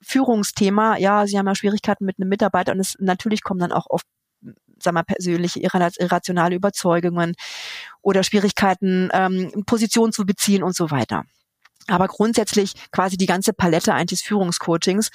[0.00, 3.86] Führungsthema, ja, sie haben ja Schwierigkeiten mit einem Mitarbeiter und es natürlich kommen dann auch
[3.88, 4.06] oft
[4.84, 7.34] sag mal, persönliche irrationale Überzeugungen
[8.02, 11.24] oder Schwierigkeiten, ähm, Position zu beziehen und so weiter
[11.86, 15.10] aber grundsätzlich quasi die ganze Palette eigentlich des Führungscoachings,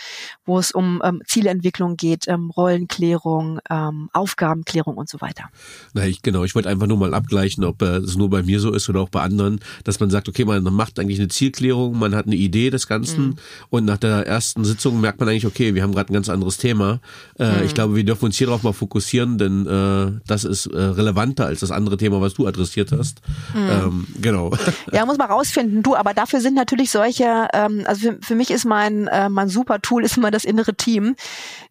[0.46, 5.46] wo es um ähm, Zielentwicklung geht, ähm, Rollenklärung, ähm, Aufgabenklärung und so weiter.
[5.94, 8.60] Na, ich, genau, ich wollte einfach nur mal abgleichen, ob äh, es nur bei mir
[8.60, 11.98] so ist oder auch bei anderen, dass man sagt, okay, man macht eigentlich eine Zielklärung,
[11.98, 13.36] man hat eine Idee des Ganzen mhm.
[13.70, 16.58] und nach der ersten Sitzung merkt man eigentlich, okay, wir haben gerade ein ganz anderes
[16.58, 17.00] Thema.
[17.38, 17.64] Äh, mhm.
[17.66, 21.46] Ich glaube, wir dürfen uns hier drauf mal fokussieren, denn äh, das ist äh, relevanter
[21.46, 23.22] als das andere Thema, was du adressiert hast.
[23.54, 23.70] Mhm.
[23.70, 24.52] Ähm, genau.
[24.92, 28.52] Ja, muss man rausfinden, du, aber dafür sind natürlich solche, ähm, also für, für mich
[28.52, 31.16] ist mein, äh, mein super Tool ist immer das innere Team.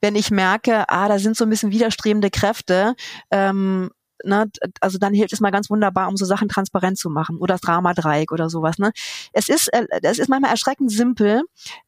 [0.00, 2.94] Wenn ich merke, ah, da sind so ein bisschen widerstrebende Kräfte,
[3.30, 3.90] ähm,
[4.24, 7.54] Ne, also dann hilft es mal ganz wunderbar, um so Sachen transparent zu machen oder
[7.54, 8.78] das Dramadreieck oder sowas.
[8.78, 8.90] Ne?
[9.32, 11.42] Es ist, äh, es ist manchmal erschreckend simpel.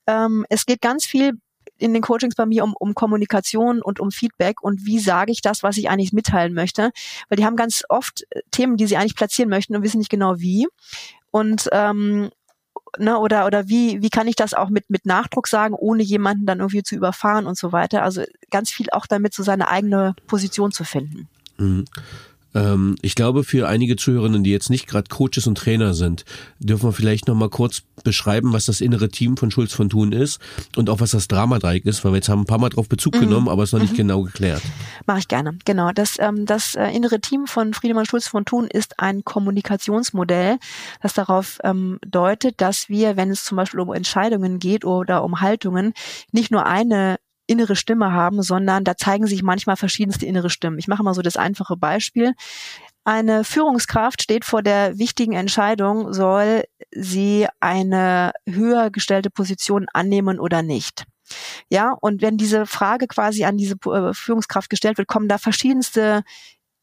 [0.06, 1.32] Ähm, es geht ganz viel
[1.76, 5.42] in den Coachings bei mir um, um Kommunikation und um Feedback und wie sage ich
[5.42, 6.92] das, was ich eigentlich mitteilen möchte.
[7.28, 10.10] Weil die haben ganz oft äh, Themen, die sie eigentlich platzieren möchten und wissen nicht
[10.10, 10.68] genau wie.
[11.32, 12.30] Und ähm,
[12.98, 16.46] ne, oder, oder wie, wie kann ich das auch mit, mit Nachdruck sagen, ohne jemanden
[16.46, 18.02] dann irgendwie zu überfahren und so weiter.
[18.02, 21.28] Also ganz viel auch damit so seine eigene Position zu finden.
[21.58, 21.84] Mhm.
[22.54, 26.24] Ähm, ich glaube, für einige Zuhörerinnen, die jetzt nicht gerade Coaches und Trainer sind,
[26.58, 30.12] dürfen wir vielleicht noch mal kurz beschreiben, was das innere Team von Schulz von Thun
[30.12, 30.40] ist
[30.76, 33.14] und auch was das Dramadreieck ist, weil wir jetzt haben ein paar Mal drauf Bezug
[33.16, 33.20] mhm.
[33.20, 33.98] genommen, aber es ist noch nicht mhm.
[33.98, 34.62] genau geklärt.
[35.06, 35.56] Mache ich gerne.
[35.64, 35.92] Genau.
[35.92, 40.58] Das, ähm, das äh, innere Team von Friedemann Schulz von Thun ist ein Kommunikationsmodell,
[41.02, 45.40] das darauf ähm, deutet, dass wir, wenn es zum Beispiel um Entscheidungen geht oder um
[45.40, 45.92] Haltungen,
[46.32, 47.19] nicht nur eine
[47.50, 50.78] innere Stimme haben, sondern da zeigen sich manchmal verschiedenste innere Stimmen.
[50.78, 52.34] Ich mache mal so das einfache Beispiel.
[53.04, 60.62] Eine Führungskraft steht vor der wichtigen Entscheidung, soll sie eine höher gestellte Position annehmen oder
[60.62, 61.04] nicht.
[61.70, 66.22] Ja, und wenn diese Frage quasi an diese äh, Führungskraft gestellt wird, kommen da verschiedenste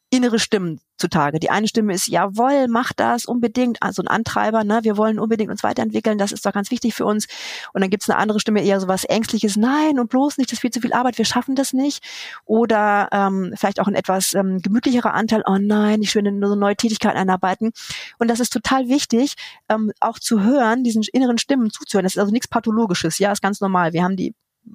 [0.10, 1.40] innere Stimmen zutage.
[1.40, 5.52] Die eine Stimme ist, jawohl, mach das unbedingt, also ein Antreiber, ne, wir wollen unbedingt
[5.52, 7.28] uns weiterentwickeln, das ist doch ganz wichtig für uns.
[7.74, 10.58] Und dann gibt's eine andere Stimme, eher so was Ängstliches, nein und bloß nicht, das
[10.58, 12.04] ist viel zu viel Arbeit, wir schaffen das nicht.
[12.46, 16.56] Oder ähm, vielleicht auch ein etwas ähm, gemütlicherer Anteil, oh nein, ich will nur so
[16.56, 17.72] neue Tätigkeiten einarbeiten.
[18.18, 19.36] Und das ist total wichtig,
[19.70, 22.06] ähm, auch zu hören, diesen inneren Stimmen zuzuhören.
[22.06, 23.94] Das ist also nichts Pathologisches, ja, ist ganz normal.
[23.94, 24.34] Wir haben die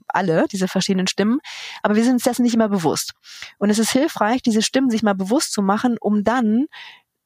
[0.09, 1.38] alle, diese verschiedenen Stimmen,
[1.83, 3.12] aber wir sind uns dessen nicht immer bewusst.
[3.59, 6.66] Und es ist hilfreich, diese Stimmen sich mal bewusst zu machen, um dann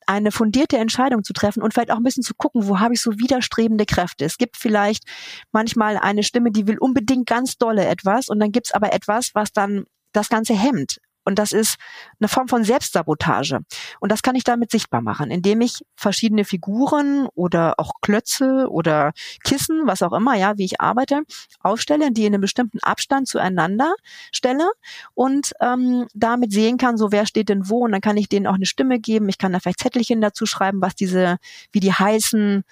[0.06, 3.00] eine fundierte Entscheidung zu treffen und vielleicht auch ein bisschen zu gucken, wo habe ich
[3.00, 4.24] so widerstrebende Kräfte.
[4.24, 5.04] Es gibt vielleicht
[5.52, 9.52] manchmal eine Stimme, die will unbedingt ganz dolle etwas und dann gibt's aber etwas, was
[9.52, 10.98] dann das Ganze hemmt.
[11.26, 11.76] Und das ist
[12.20, 13.58] eine Form von Selbstsabotage.
[13.98, 19.12] Und das kann ich damit sichtbar machen, indem ich verschiedene Figuren oder auch Klötze oder
[19.42, 21.22] Kissen, was auch immer, ja, wie ich arbeite,
[21.60, 23.94] aufstelle, die in einem bestimmten Abstand zueinander
[24.32, 24.70] stelle
[25.14, 27.84] und ähm, damit sehen kann, so wer steht denn wo.
[27.84, 29.28] Und dann kann ich denen auch eine Stimme geben.
[29.28, 31.38] Ich kann da vielleicht Zettelchen dazu schreiben, was diese,
[31.72, 32.62] wie die heißen,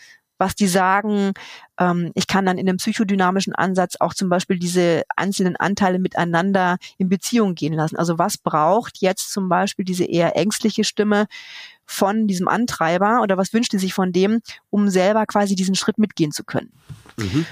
[0.44, 1.32] was die sagen.
[1.78, 6.76] Ähm, ich kann dann in einem psychodynamischen Ansatz auch zum Beispiel diese einzelnen Anteile miteinander
[6.98, 7.96] in Beziehung gehen lassen.
[7.96, 11.26] Also was braucht jetzt zum Beispiel diese eher ängstliche Stimme
[11.86, 15.98] von diesem Antreiber oder was wünscht sie sich von dem, um selber quasi diesen Schritt
[15.98, 16.70] mitgehen zu können?
[17.16, 17.46] Mhm.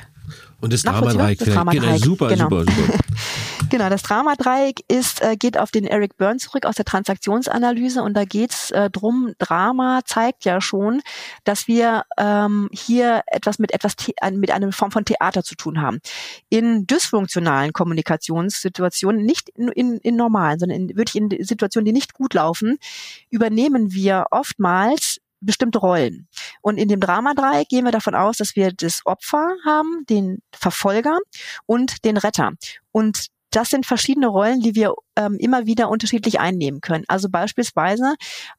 [0.60, 1.38] Und das das Dramadreieck.
[1.38, 2.48] Genau, super, genau.
[2.48, 2.98] super, super.
[3.72, 8.14] genau, das Dramadreieck ist, äh, geht auf den Eric Byrne zurück aus der Transaktionsanalyse und
[8.14, 11.00] da geht's äh, drum, Drama zeigt ja schon,
[11.44, 13.94] dass wir ähm, hier etwas mit etwas
[14.32, 16.00] mit einer Form von Theater zu tun haben.
[16.50, 22.12] In dysfunktionalen Kommunikationssituationen, nicht in, in, in normalen, sondern in, wirklich in Situationen, die nicht
[22.12, 22.76] gut laufen,
[23.30, 26.28] übernehmen wir oftmals bestimmte Rollen.
[26.60, 31.18] Und in dem Dramadreieck gehen wir davon aus, dass wir das Opfer haben, den Verfolger
[31.66, 32.52] und den Retter.
[32.92, 37.04] Und das sind verschiedene Rollen, die wir ähm, immer wieder unterschiedlich einnehmen können.
[37.08, 38.14] Also beispielsweise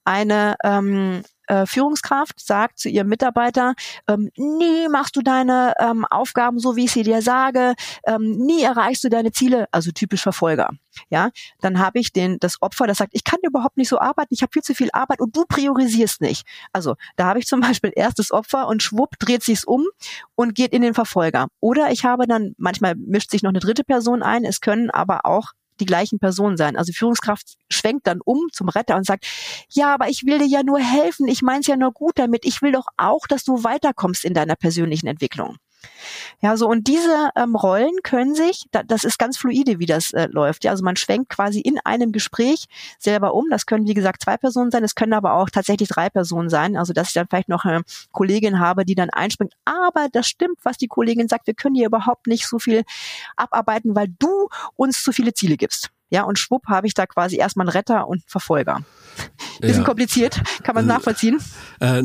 [0.05, 3.73] eine ähm, äh, Führungskraft sagt zu ihrem Mitarbeiter,
[4.07, 7.75] ähm, nie machst du deine ähm, Aufgaben so, wie ich sie dir sage,
[8.05, 10.69] ähm, nie erreichst du deine Ziele, also typisch Verfolger.
[11.09, 14.33] Ja, dann habe ich den das Opfer, das sagt, ich kann überhaupt nicht so arbeiten,
[14.33, 16.45] ich habe viel zu viel Arbeit und du priorisierst nicht.
[16.71, 19.85] Also da habe ich zum Beispiel erstes Opfer und schwupp dreht sich's um
[20.35, 21.47] und geht in den Verfolger.
[21.59, 24.45] Oder ich habe dann manchmal mischt sich noch eine dritte Person ein.
[24.45, 26.77] Es können aber auch die gleichen Personen sein.
[26.77, 29.25] Also Führungskraft schwenkt dann um zum Retter und sagt,
[29.69, 32.45] ja, aber ich will dir ja nur helfen, ich meine es ja nur gut damit,
[32.45, 35.57] ich will doch auch, dass du weiterkommst in deiner persönlichen Entwicklung.
[36.41, 40.11] Ja, so und diese ähm, Rollen können sich, da, das ist ganz fluide, wie das
[40.11, 40.63] äh, läuft.
[40.63, 42.65] Ja, also man schwenkt quasi in einem Gespräch
[42.99, 43.45] selber um.
[43.49, 46.77] Das können wie gesagt zwei Personen sein, es können aber auch tatsächlich drei Personen sein.
[46.77, 49.53] Also dass ich dann vielleicht noch eine Kollegin habe, die dann einspringt.
[49.65, 51.47] Aber das stimmt, was die Kollegin sagt.
[51.47, 52.83] Wir können hier überhaupt nicht so viel
[53.35, 55.91] abarbeiten, weil du uns zu viele Ziele gibst.
[56.13, 58.81] Ja, und schwupp habe ich da quasi erstmal einen Retter und einen Verfolger.
[59.59, 59.83] Bisschen ja.
[59.83, 61.39] kompliziert, kann man äh, nachvollziehen?
[61.81, 62.03] Äh,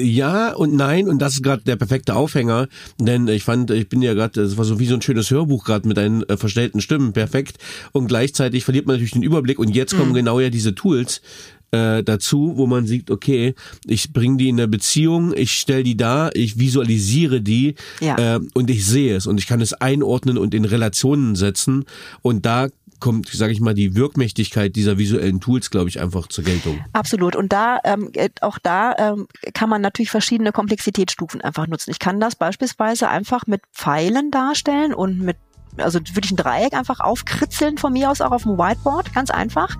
[0.00, 2.68] ja und nein und das ist gerade der perfekte Aufhänger,
[2.98, 5.64] denn ich fand, ich bin ja gerade, es war so wie so ein schönes Hörbuch
[5.64, 7.58] gerade mit deinen äh, verstellten Stimmen, perfekt
[7.90, 10.14] und gleichzeitig verliert man natürlich den Überblick und jetzt kommen mhm.
[10.14, 11.20] genau ja diese Tools,
[11.70, 13.54] äh, dazu, wo man sieht, okay,
[13.86, 18.36] ich bringe die in eine Beziehung, ich stelle die da, ich visualisiere die ja.
[18.36, 21.84] äh, und ich sehe es und ich kann es einordnen und in Relationen setzen
[22.22, 22.68] und da
[23.00, 26.84] kommt, sage ich mal, die Wirkmächtigkeit dieser visuellen Tools, glaube ich, einfach zur Geltung.
[26.92, 27.36] Absolut.
[27.36, 31.90] Und da, ähm, äh, auch da ähm, kann man natürlich verschiedene Komplexitätsstufen einfach nutzen.
[31.90, 35.36] Ich kann das beispielsweise einfach mit Pfeilen darstellen und mit
[35.76, 39.76] also wirklich ein Dreieck einfach aufkritzeln von mir aus auch auf dem Whiteboard, ganz einfach.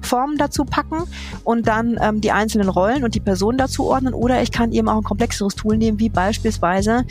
[0.00, 1.04] Formen dazu packen
[1.44, 4.14] und dann ähm, die einzelnen Rollen und die Personen dazu ordnen.
[4.14, 7.04] Oder ich kann eben auch ein komplexeres Tool nehmen, wie beispielsweise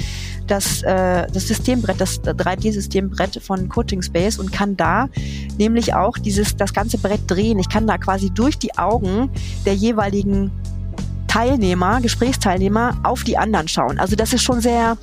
[0.47, 5.09] das, äh, das Systembrett, das 3D-Systembrett von Coaching Space und kann da
[5.57, 7.59] nämlich auch dieses, das ganze Brett drehen.
[7.59, 9.29] Ich kann da quasi durch die Augen
[9.65, 10.51] der jeweiligen
[11.27, 13.99] Teilnehmer, Gesprächsteilnehmer auf die anderen schauen.
[13.99, 14.97] Also das ist schon sehr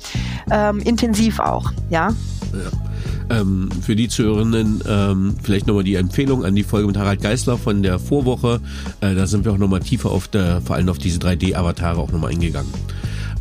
[0.49, 2.09] ähm, intensiv auch, ja.
[2.51, 2.92] ja.
[3.33, 7.57] Ähm, für die Zuhörenden ähm, vielleicht nochmal die Empfehlung an die Folge mit Harald Geisler
[7.57, 8.61] von der Vorwoche.
[9.01, 12.11] Äh, da sind wir auch nochmal tiefer auf der, vor allem auf diese 3D-Avatare auch
[12.11, 12.71] nochmal eingegangen.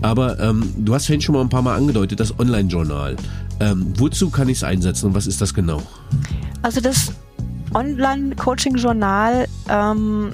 [0.01, 3.17] Aber ähm, du hast vorhin schon mal ein paar Mal angedeutet, das Online-Journal.
[3.61, 5.83] Ähm, wozu kann ich es einsetzen und was ist das genau?
[6.63, 7.13] Also das
[7.75, 10.33] Online-Coaching-Journal ähm,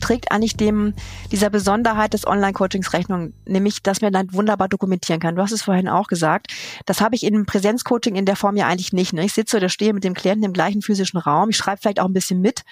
[0.00, 0.94] trägt eigentlich dem
[1.30, 5.36] dieser Besonderheit des Online-Coachings Rechnung, nämlich, dass man dann wunderbar dokumentieren kann.
[5.36, 6.48] Du hast es vorhin auch gesagt.
[6.86, 9.12] Das habe ich im Präsenzcoaching in der Form ja eigentlich nicht.
[9.12, 9.24] Ne?
[9.24, 11.50] Ich sitze oder stehe mit dem Klienten im gleichen physischen Raum.
[11.50, 12.62] Ich schreibe vielleicht auch ein bisschen mit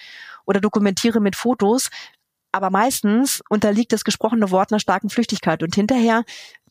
[0.45, 1.91] oder dokumentiere mit Fotos.
[2.53, 5.63] Aber meistens unterliegt das gesprochene Wort einer starken Flüchtigkeit.
[5.63, 6.25] Und hinterher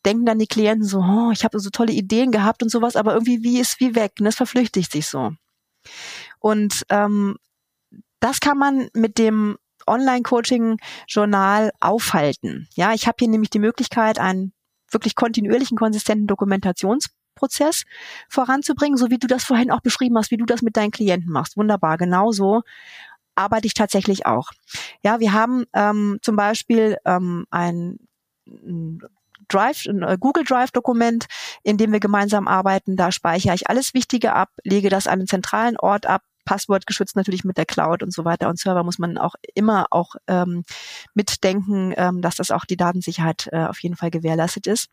[0.05, 3.13] denken dann die Klienten so, oh, ich habe so tolle Ideen gehabt und sowas, aber
[3.13, 4.13] irgendwie wie ist wie weg.
[4.19, 5.33] Und das verflüchtigt sich so.
[6.39, 7.37] Und ähm,
[8.19, 12.67] das kann man mit dem Online-Coaching-Journal aufhalten.
[12.75, 14.53] Ja, ich habe hier nämlich die Möglichkeit, einen
[14.91, 17.83] wirklich kontinuierlichen, konsistenten Dokumentationsprozess
[18.29, 21.31] voranzubringen, so wie du das vorhin auch beschrieben hast, wie du das mit deinen Klienten
[21.31, 21.57] machst.
[21.57, 22.61] Wunderbar, genauso
[23.35, 24.49] arbeite ich tatsächlich auch.
[25.03, 27.99] Ja, wir haben ähm, zum Beispiel ähm, ein
[29.47, 31.27] Drive, ein äh, Google Drive Dokument,
[31.63, 32.95] in dem wir gemeinsam arbeiten.
[32.95, 37.15] Da speichere ich alles Wichtige ab, lege das an einen zentralen Ort ab, Passwort geschützt
[37.15, 40.63] natürlich mit der Cloud und so weiter und Server muss man auch immer auch ähm,
[41.13, 44.89] mitdenken, ähm, dass das auch die Datensicherheit äh, auf jeden Fall gewährleistet ist.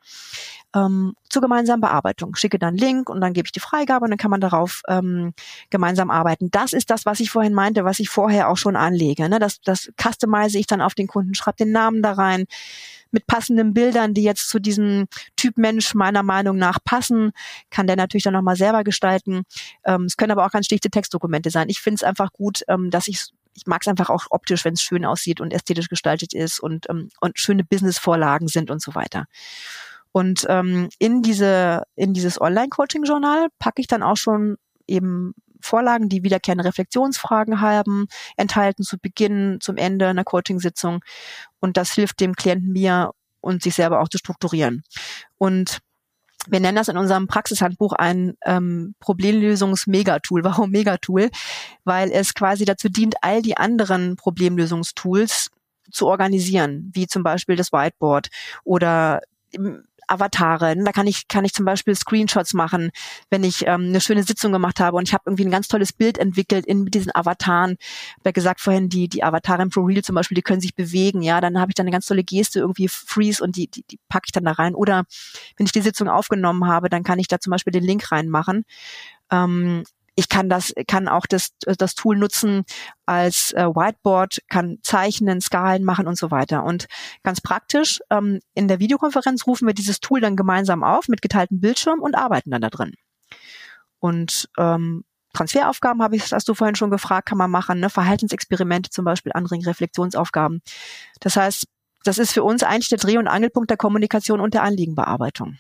[0.75, 2.35] Ähm, zur gemeinsamen Bearbeitung.
[2.35, 5.33] Schicke dann Link und dann gebe ich die Freigabe und dann kann man darauf ähm,
[5.71, 6.51] gemeinsam arbeiten.
[6.51, 9.29] Das ist das, was ich vorhin meinte, was ich vorher auch schon anlege.
[9.29, 9.39] Ne?
[9.39, 12.47] Das, das customize ich dann auf den Kunden, schreibe den Namen da rein,
[13.15, 15.07] mit passenden Bildern, die jetzt zu diesem
[15.37, 17.33] Typ Mensch meiner Meinung nach passen,
[17.71, 19.45] kann der natürlich dann nochmal selber gestalten.
[19.85, 21.71] Ähm, es können aber auch ganz schlichte Textdokumente sein.
[21.71, 23.25] Ich finde es einfach gut, ähm, dass ich
[23.57, 26.91] ich mag es einfach auch optisch, wenn es schön aussieht und ästhetisch gestaltet ist und,
[26.91, 29.27] ähm, und schöne Business-Vorlagen sind und so weiter.
[30.11, 34.57] Und ähm, in diese in dieses Online-Coaching-Journal packe ich dann auch schon
[34.89, 35.35] eben
[35.65, 38.07] Vorlagen, die wiederkehrende Reflexionsfragen haben,
[38.37, 41.05] enthalten zu Beginn, zum Ende einer Coaching-Sitzung.
[41.61, 43.11] Und das hilft dem Klienten mir
[43.41, 44.83] und sich selber auch zu strukturieren.
[45.37, 45.81] Und
[46.47, 50.45] wir nennen das in unserem Praxishandbuch ein ähm, Problemlösungs-Megatool.
[50.45, 51.31] Warum Megatool?
[51.85, 55.51] Weil es quasi dazu dient, all die anderen Problemlösungstools
[55.91, 58.29] zu organisieren, wie zum Beispiel das Whiteboard
[58.65, 59.21] oder
[60.07, 60.75] Avatare.
[60.77, 62.91] Da kann ich, kann ich zum Beispiel Screenshots machen,
[63.31, 65.93] wenn ich ähm, eine schöne Sitzung gemacht habe und ich habe irgendwie ein ganz tolles
[65.93, 67.77] Bild entwickelt in diesen Avataren.
[67.81, 71.23] Ich habe gesagt vorhin, die, die Avatare im ProReal zum Beispiel, die können sich bewegen,
[71.23, 73.99] ja, dann habe ich dann eine ganz tolle Geste, irgendwie Freeze und die, die, die
[74.09, 74.75] packe ich dann da rein.
[74.75, 75.05] Oder
[75.57, 78.65] wenn ich die Sitzung aufgenommen habe, dann kann ich da zum Beispiel den Link reinmachen.
[79.31, 79.85] Ähm,
[80.17, 82.65] ich kann das, kann auch das, das Tool nutzen
[83.07, 86.65] als äh, Whiteboard, kann zeichnen, Skalen machen und so weiter.
[86.65, 86.87] Und
[87.23, 91.61] ganz praktisch, ähm, in der Videokonferenz rufen wir dieses Tool dann gemeinsam auf mit geteiltem
[91.61, 92.95] Bildschirm und arbeiten dann da drin.
[93.99, 97.91] Und ähm, Transferaufgaben habe ich, hast du vorhin schon gefragt, kann man machen, ne?
[97.91, 100.63] Verhaltensexperimente zum Beispiel, anregen, Reflexionsaufgaben.
[101.19, 101.67] Das heißt,
[102.05, 105.59] das ist für uns eigentlich der Dreh- und Angelpunkt der Kommunikation und der Anliegenbearbeitung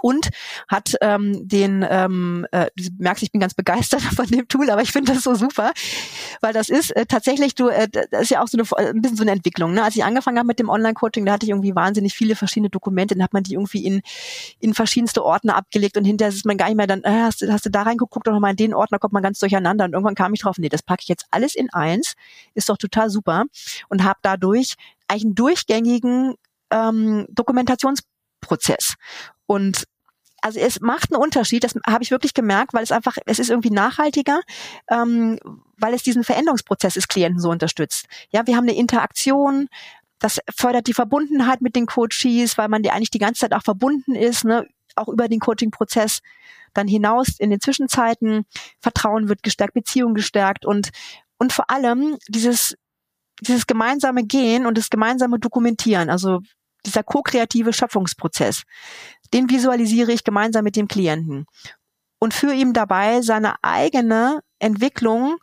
[0.00, 0.28] und
[0.68, 4.82] hat ähm, den, ähm, äh, du merkst, ich bin ganz begeistert von dem Tool, aber
[4.82, 5.72] ich finde das so super,
[6.40, 9.16] weil das ist äh, tatsächlich, du, äh, das ist ja auch so eine, ein bisschen
[9.16, 9.72] so eine Entwicklung.
[9.74, 9.82] Ne?
[9.82, 13.14] Als ich angefangen habe mit dem Online-Coaching, da hatte ich irgendwie wahnsinnig viele verschiedene Dokumente,
[13.14, 14.02] dann hat man die irgendwie in,
[14.60, 17.52] in verschiedenste Ordner abgelegt und hinterher ist man gar nicht mehr dann, äh, hast, du,
[17.52, 20.14] hast du da reingeguckt und nochmal in den Ordner kommt man ganz durcheinander und irgendwann
[20.14, 22.14] kam ich drauf, nee, das packe ich jetzt alles in eins,
[22.54, 23.44] ist doch total super
[23.88, 24.74] und habe dadurch
[25.08, 26.34] eigentlich einen durchgängigen
[26.70, 28.94] ähm, Dokumentationsprozess.
[29.48, 29.84] Und
[30.40, 33.50] also es macht einen Unterschied, das habe ich wirklich gemerkt, weil es einfach, es ist
[33.50, 34.40] irgendwie nachhaltiger,
[34.88, 35.40] ähm,
[35.78, 38.06] weil es diesen Veränderungsprozess des Klienten so unterstützt.
[38.30, 39.68] Ja, wir haben eine Interaktion,
[40.20, 43.62] das fördert die Verbundenheit mit den Coaches, weil man die eigentlich die ganze Zeit auch
[43.62, 46.20] verbunden ist, ne, auch über den Coaching-Prozess
[46.74, 48.44] dann hinaus in den Zwischenzeiten.
[48.80, 50.90] Vertrauen wird gestärkt, Beziehung gestärkt und,
[51.38, 52.76] und vor allem dieses,
[53.40, 56.40] dieses gemeinsame Gehen und das gemeinsame Dokumentieren, also
[56.84, 58.62] dieser ko-kreative Schöpfungsprozess,
[59.32, 61.46] den visualisiere ich gemeinsam mit dem Klienten
[62.18, 65.36] und führe ihm dabei seine eigene Entwicklung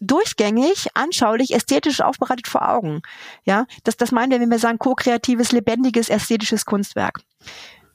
[0.00, 3.02] durchgängig, anschaulich, ästhetisch aufbereitet vor Augen.
[3.44, 7.20] Ja, das, das meinen wir, wenn wir sagen, ko-kreatives, lebendiges, ästhetisches Kunstwerk.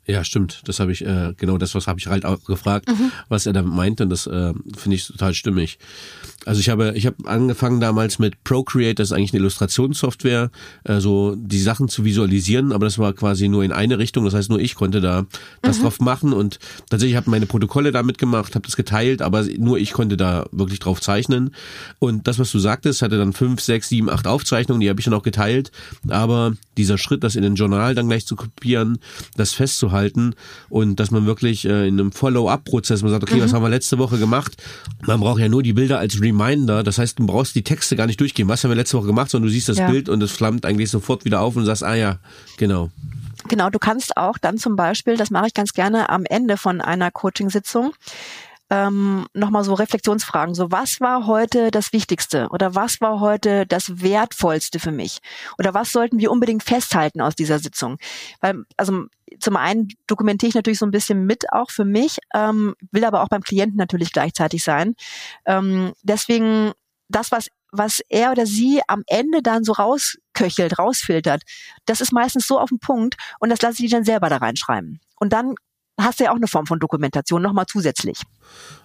[0.05, 0.61] Ja, stimmt.
[0.65, 3.11] Das habe ich, äh, genau das, was habe ich halt auch gefragt, mhm.
[3.27, 4.03] was er damit meinte.
[4.03, 5.79] Und das äh, finde ich total stimmig.
[6.47, 10.49] Also ich habe, ich habe angefangen damals mit Procreate, das ist eigentlich eine Illustrationssoftware,
[10.85, 14.23] äh, so die Sachen zu visualisieren, aber das war quasi nur in eine Richtung.
[14.23, 15.25] Das heißt, nur ich konnte da
[15.61, 15.83] das mhm.
[15.83, 19.91] drauf machen und tatsächlich habe meine Protokolle damit gemacht, habe das geteilt, aber nur ich
[19.91, 21.51] konnte da wirklich drauf zeichnen.
[21.99, 25.05] Und das, was du sagtest, hatte dann fünf, sechs, sieben, acht Aufzeichnungen, die habe ich
[25.05, 25.73] dann auch geteilt.
[26.07, 28.99] Aber dieser Schritt, das in den Journal dann gleich zu kopieren,
[29.35, 30.33] das festzuhalten
[30.69, 33.41] und dass man wirklich äh, in einem Follow-up-Prozess, man sagt, okay, mhm.
[33.41, 34.55] was haben wir letzte Woche gemacht?
[35.05, 36.83] Man braucht ja nur die Bilder als Reminder Reminder.
[36.83, 38.47] Das heißt, du brauchst die Texte gar nicht durchgehen.
[38.47, 39.89] Was haben wir letzte Woche gemacht, sondern du siehst das ja.
[39.89, 42.19] Bild und es flammt eigentlich sofort wieder auf und sagst, ah ja,
[42.57, 42.89] genau.
[43.47, 46.81] Genau, du kannst auch dann zum Beispiel, das mache ich ganz gerne am Ende von
[46.81, 47.93] einer Coaching-Sitzung,
[48.69, 50.53] ähm, nochmal so Reflexionsfragen.
[50.53, 52.49] So, was war heute das Wichtigste?
[52.49, 55.19] Oder was war heute das Wertvollste für mich?
[55.57, 57.97] Oder was sollten wir unbedingt festhalten aus dieser Sitzung?
[58.41, 59.05] Weil, also
[59.39, 63.23] zum einen dokumentiere ich natürlich so ein bisschen mit auch für mich, ähm, will aber
[63.23, 64.95] auch beim Klienten natürlich gleichzeitig sein.
[65.45, 66.71] Ähm, deswegen
[67.09, 71.43] das, was was er oder sie am Ende dann so rausköchelt, rausfiltert,
[71.85, 74.99] das ist meistens so auf den Punkt und das lasse ich dann selber da reinschreiben.
[75.19, 75.55] Und dann
[75.97, 78.21] hast du ja auch eine Form von Dokumentation nochmal zusätzlich.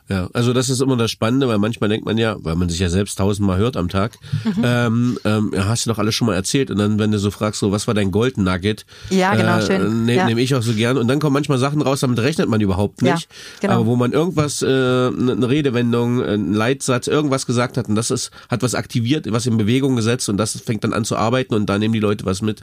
[0.09, 2.81] Ja, also das ist immer das Spannende, weil manchmal denkt man ja, weil man sich
[2.81, 4.63] ja selbst tausendmal hört am Tag, mhm.
[4.65, 7.61] ähm, ähm, hast du doch alles schon mal erzählt und dann, wenn du so fragst,
[7.61, 8.85] so was war dein Golden Nugget?
[9.11, 10.05] Ja, genau, äh, schön.
[10.05, 10.27] Ne, ja.
[10.27, 13.01] Nehme ich auch so gern und dann kommen manchmal Sachen raus, damit rechnet man überhaupt
[13.01, 13.13] nicht.
[13.13, 13.19] Ja,
[13.61, 13.75] genau.
[13.75, 18.33] Aber wo man irgendwas, äh, eine Redewendung, ein Leitsatz, irgendwas gesagt hat und das ist,
[18.51, 21.67] hat was aktiviert, was in Bewegung gesetzt und das fängt dann an zu arbeiten und
[21.67, 22.61] da nehmen die Leute was mit.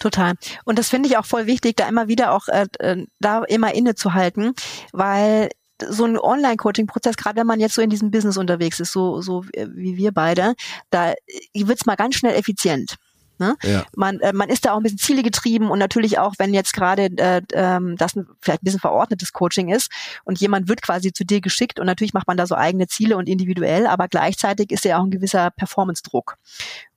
[0.00, 0.34] Total.
[0.64, 3.67] Und das finde ich auch voll wichtig, da immer wieder auch äh, äh da immer
[3.74, 4.54] innezuhalten,
[4.92, 5.50] weil
[5.88, 9.44] so ein Online-Coaching-Prozess, gerade wenn man jetzt so in diesem Business unterwegs ist, so, so
[9.44, 10.54] wie wir beide,
[10.90, 11.14] da
[11.54, 12.96] wird's mal ganz schnell effizient.
[13.38, 13.56] Ne?
[13.62, 13.86] Ja.
[13.94, 16.72] Man, äh, man ist da auch ein bisschen Ziele getrieben und natürlich auch, wenn jetzt
[16.72, 19.92] gerade äh, ähm, das vielleicht ein bisschen verordnetes Coaching ist
[20.24, 23.16] und jemand wird quasi zu dir geschickt und natürlich macht man da so eigene Ziele
[23.16, 26.34] und individuell, aber gleichzeitig ist ja auch ein gewisser Performance-Druck.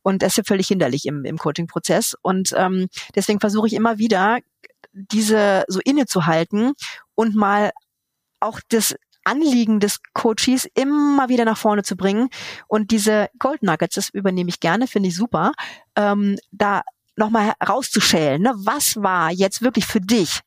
[0.02, 2.16] Und das ist ja völlig hinderlich im, im Coaching-Prozess.
[2.24, 4.40] Und ähm, deswegen versuche ich immer wieder,
[4.94, 6.74] diese so innezuhalten
[7.16, 7.72] und mal
[8.40, 12.30] auch das Anliegen des Coaches immer wieder nach vorne zu bringen.
[12.68, 15.52] Und diese Gold Nuggets, das übernehme ich gerne, finde ich super,
[15.96, 16.82] ähm, da
[17.16, 18.42] nochmal rauszuschälen.
[18.42, 18.54] Ne?
[18.58, 20.42] Was war jetzt wirklich für dich?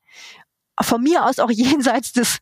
[0.80, 2.38] Von mir aus auch jenseits des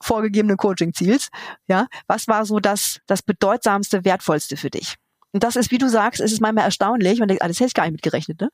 [0.00, 1.28] vorgegebenen Coaching-Ziels.
[1.66, 4.96] Ja, was war so das, das bedeutsamste, wertvollste für dich?
[5.34, 7.82] Und das ist, wie du sagst, es ist manchmal erstaunlich und das hätte ich gar
[7.82, 8.40] nicht mitgerechnet.
[8.40, 8.50] Ne?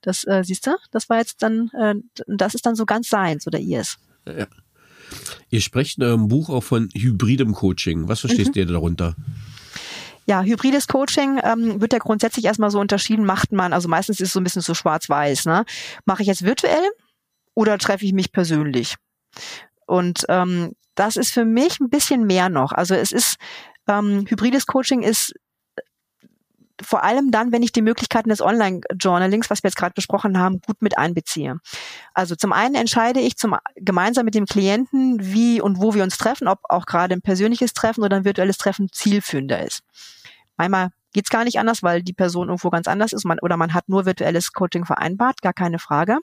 [0.00, 1.96] Das äh, siehst du, das war jetzt dann, äh,
[2.28, 3.98] das ist dann so ganz seins oder ihrs.
[4.28, 4.46] Ja.
[5.48, 8.06] Ihr sprecht in eurem Buch auch von hybridem Coaching.
[8.06, 8.60] Was verstehst mhm.
[8.60, 9.16] ihr darunter?
[10.26, 14.28] Ja, hybrides Coaching ähm, wird ja grundsätzlich erstmal so unterschieden, macht man, also meistens ist
[14.28, 15.64] es so ein bisschen so schwarz-weiß, ne?
[16.04, 16.90] Mache ich jetzt virtuell
[17.54, 18.94] oder treffe ich mich persönlich?
[19.88, 22.70] Und ähm, das ist für mich ein bisschen mehr noch.
[22.70, 23.34] Also es ist,
[23.88, 25.34] ähm, hybrides Coaching ist
[26.82, 30.60] vor allem dann, wenn ich die Möglichkeiten des Online-Journalings, was wir jetzt gerade besprochen haben,
[30.60, 31.58] gut mit einbeziehe.
[32.14, 36.18] Also zum einen entscheide ich zum, gemeinsam mit dem Klienten, wie und wo wir uns
[36.18, 39.82] treffen, ob auch gerade ein persönliches Treffen oder ein virtuelles Treffen zielführender ist.
[40.56, 43.74] Manchmal geht's gar nicht anders, weil die Person irgendwo ganz anders ist man, oder man
[43.74, 46.18] hat nur virtuelles Coaching vereinbart, gar keine Frage.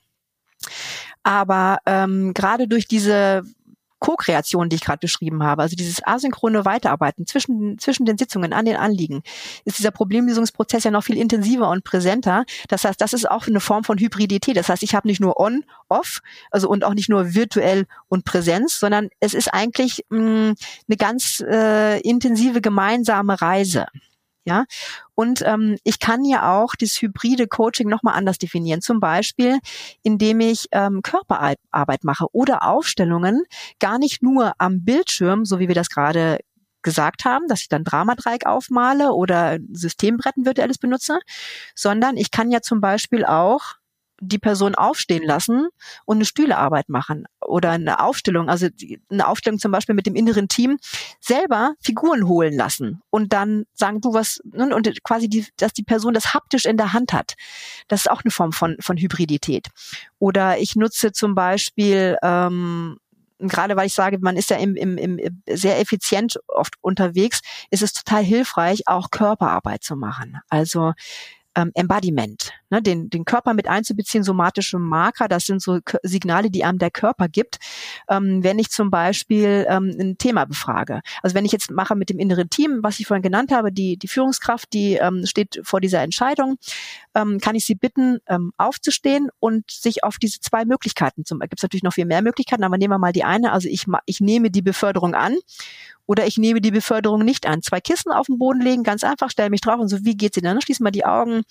[1.23, 3.43] Aber ähm, gerade durch diese
[3.99, 8.65] Co-Kreation, die ich gerade beschrieben habe, also dieses asynchrone Weiterarbeiten zwischen, zwischen den Sitzungen an
[8.65, 9.23] den Anliegen,
[9.65, 12.45] ist dieser Problemlösungsprozess ja noch viel intensiver und präsenter.
[12.67, 14.57] Das heißt, das ist auch eine Form von Hybridität.
[14.57, 16.21] Das heißt, ich habe nicht nur on, off,
[16.51, 20.55] also und auch nicht nur virtuell und Präsenz, sondern es ist eigentlich mh, mm,
[20.87, 23.87] eine ganz äh, intensive gemeinsame Reise.
[24.47, 24.63] Ja,
[25.13, 28.79] und ähm, ich kann ja auch das hybride Coaching nochmal anders definieren.
[28.79, 29.59] Zum Beispiel,
[30.03, 33.43] indem ich ähm, Körperarbeit mache oder Aufstellungen
[33.79, 36.39] gar nicht nur am Bildschirm, so wie wir das gerade
[36.81, 41.19] gesagt haben, dass ich dann Dramadreieck aufmale oder Systembretten virtuelles benutze,
[41.75, 43.76] sondern ich kann ja zum Beispiel auch
[44.19, 45.67] die Person aufstehen lassen
[46.05, 48.67] und eine Stühlearbeit machen oder eine Aufstellung, also
[49.09, 50.77] eine Aufstellung zum Beispiel mit dem inneren Team,
[51.19, 55.83] selber Figuren holen lassen und dann sagen, du was, ne, und quasi, die, dass die
[55.83, 57.33] Person das haptisch in der Hand hat.
[57.87, 59.67] Das ist auch eine Form von, von Hybridität.
[60.19, 62.97] Oder ich nutze zum Beispiel, ähm,
[63.39, 67.83] gerade weil ich sage, man ist ja im, im, im sehr effizient oft unterwegs, ist
[67.83, 70.39] es total hilfreich, auch Körperarbeit zu machen.
[70.49, 70.93] Also
[71.57, 76.63] ähm, Embodiment, ne, den, den Körper mit einzubeziehen, somatische Marker, das sind so Signale, die
[76.63, 77.57] einem der Körper gibt,
[78.09, 81.01] ähm, wenn ich zum Beispiel ähm, ein Thema befrage.
[81.23, 83.97] Also wenn ich jetzt mache mit dem inneren Team, was ich vorhin genannt habe, die,
[83.97, 86.57] die Führungskraft, die ähm, steht vor dieser Entscheidung,
[87.15, 91.57] ähm, kann ich sie bitten, ähm, aufzustehen und sich auf diese zwei Möglichkeiten, zum, gibt
[91.57, 94.21] es natürlich noch viel mehr Möglichkeiten, aber nehmen wir mal die eine, also ich, ich
[94.21, 95.35] nehme die Beförderung an
[96.07, 97.61] oder ich nehme die Beförderung nicht an.
[97.61, 100.35] Zwei Kissen auf den Boden legen, ganz einfach, stelle mich drauf und so, wie geht's
[100.35, 100.59] denn dann?
[100.61, 101.43] Schließen mal die Augen.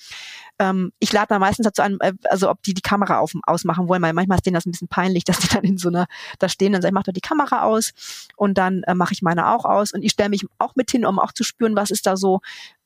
[0.59, 3.88] Ähm, ich lade da meistens dazu an, äh, also ob die die Kamera auf, ausmachen
[3.88, 6.07] wollen, weil manchmal ist denen das ein bisschen peinlich, dass die dann in so einer,
[6.38, 7.92] da stehen, dann sage ich, mach doch die Kamera aus
[8.36, 11.04] und dann äh, mache ich meine auch aus und ich stelle mich auch mit hin,
[11.04, 12.40] um auch zu spüren, was ist da so,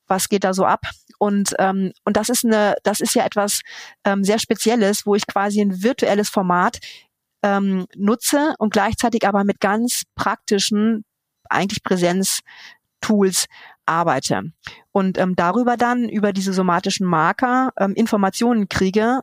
[0.09, 0.83] was geht da so ab?
[1.19, 3.61] Und ähm, und das ist eine, das ist ja etwas
[4.05, 6.79] ähm, sehr Spezielles, wo ich quasi ein virtuelles Format
[7.43, 11.05] ähm, nutze und gleichzeitig aber mit ganz praktischen
[11.51, 13.47] eigentlich Präsenz-Tools
[13.87, 14.53] arbeite
[14.93, 19.21] und ähm, darüber dann über diese somatischen Marker ähm, Informationen kriege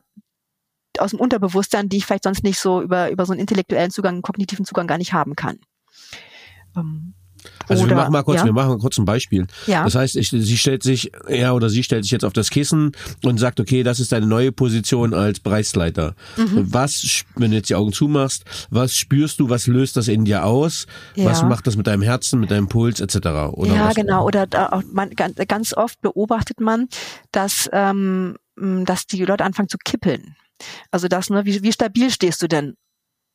[0.98, 4.14] aus dem Unterbewusstsein, die ich vielleicht sonst nicht so über über so einen intellektuellen Zugang,
[4.14, 5.58] einen kognitiven Zugang gar nicht haben kann.
[6.76, 7.14] Ähm,
[7.68, 8.44] also oder, wir machen mal kurz, ja?
[8.44, 9.46] wir machen mal kurz ein Beispiel.
[9.66, 9.84] Ja.
[9.84, 12.92] Das heißt, ich, sie stellt sich, er oder sie stellt sich jetzt auf das Kissen
[13.24, 16.14] und sagt, okay, das ist deine neue Position als Bereichsleiter.
[16.36, 16.66] Mhm.
[16.72, 20.44] Was, wenn du jetzt die Augen zumachst, was spürst du, was löst das in dir
[20.44, 20.86] aus?
[21.14, 21.26] Ja.
[21.26, 23.16] Was macht das mit deinem Herzen, mit deinem Puls etc.?
[23.52, 24.24] Oder ja, genau.
[24.24, 26.88] Oder auch man, ganz oft beobachtet man,
[27.32, 30.36] dass, ähm, dass die Leute anfangen zu kippeln.
[30.90, 32.74] Also das, ne, wie, wie stabil stehst du denn?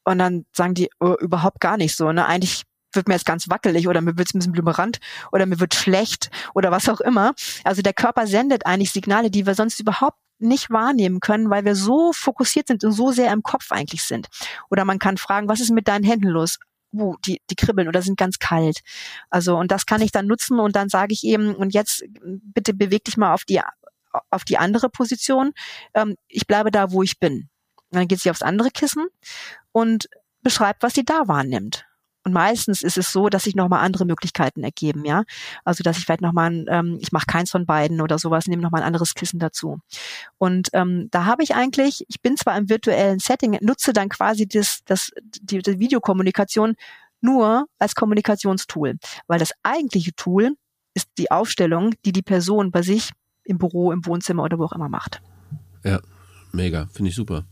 [0.05, 2.11] Und dann sagen die, oh, überhaupt gar nicht so.
[2.11, 2.25] Ne?
[2.25, 2.63] Eigentlich
[2.95, 4.99] wird mir jetzt ganz wackelig oder mir wird es ein bisschen blümerant
[5.31, 7.33] oder mir wird schlecht oder was auch immer.
[7.63, 11.75] Also der Körper sendet eigentlich Signale, die wir sonst überhaupt nicht wahrnehmen können, weil wir
[11.75, 14.27] so fokussiert sind und so sehr im Kopf eigentlich sind.
[14.69, 16.59] Oder man kann fragen, was ist mit deinen Händen los?
[16.95, 18.81] Uh, die, die kribbeln oder sind ganz kalt.
[19.31, 22.75] Also, und das kann ich dann nutzen und dann sage ich eben, und jetzt bitte
[22.75, 23.61] beweg dich mal auf die,
[24.29, 25.53] auf die andere Position.
[25.95, 27.49] Ähm, ich bleibe da, wo ich bin.
[27.89, 29.07] Und dann geht sie aufs andere Kissen
[29.71, 30.07] und
[30.43, 31.85] beschreibt, was sie da wahrnimmt.
[32.23, 35.23] Und meistens ist es so, dass sich nochmal andere Möglichkeiten ergeben, ja.
[35.63, 38.81] Also dass ich vielleicht nochmal, ähm, ich mache keins von beiden oder sowas, nehme nochmal
[38.81, 39.79] ein anderes Kissen dazu.
[40.37, 44.47] Und ähm, da habe ich eigentlich, ich bin zwar im virtuellen Setting, nutze dann quasi
[44.47, 45.11] das, das,
[45.41, 46.75] die, die Videokommunikation
[47.21, 48.97] nur als Kommunikationstool,
[49.27, 50.55] weil das eigentliche Tool
[50.93, 53.11] ist die Aufstellung, die die Person bei sich
[53.43, 55.21] im Büro, im Wohnzimmer oder wo auch immer macht.
[55.83, 55.99] Ja,
[56.51, 57.45] mega, finde ich super.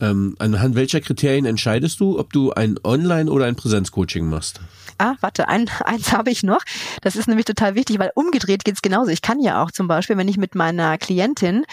[0.00, 4.60] Ähm, anhand welcher Kriterien entscheidest du, ob du ein Online- oder ein Präsenzcoaching machst?
[4.98, 6.62] Ah, warte, ein, eins habe ich noch.
[7.02, 9.10] Das ist nämlich total wichtig, weil umgedreht geht's genauso.
[9.10, 11.64] Ich kann ja auch zum Beispiel, wenn ich mit meiner Klientin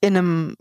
[0.00, 0.56] in einem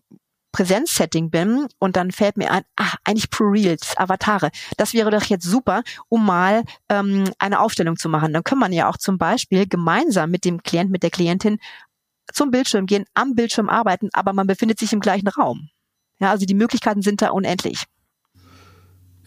[0.51, 4.49] Präsenzsetting bin und dann fällt mir ein, ah, eigentlich ProReals, Avatare.
[4.77, 8.33] Das wäre doch jetzt super, um mal ähm, eine Aufstellung zu machen.
[8.33, 11.59] Dann kann man ja auch zum Beispiel gemeinsam mit dem Klient, mit der Klientin
[12.33, 15.69] zum Bildschirm gehen, am Bildschirm arbeiten, aber man befindet sich im gleichen Raum.
[16.19, 17.85] Ja, also die Möglichkeiten sind da unendlich.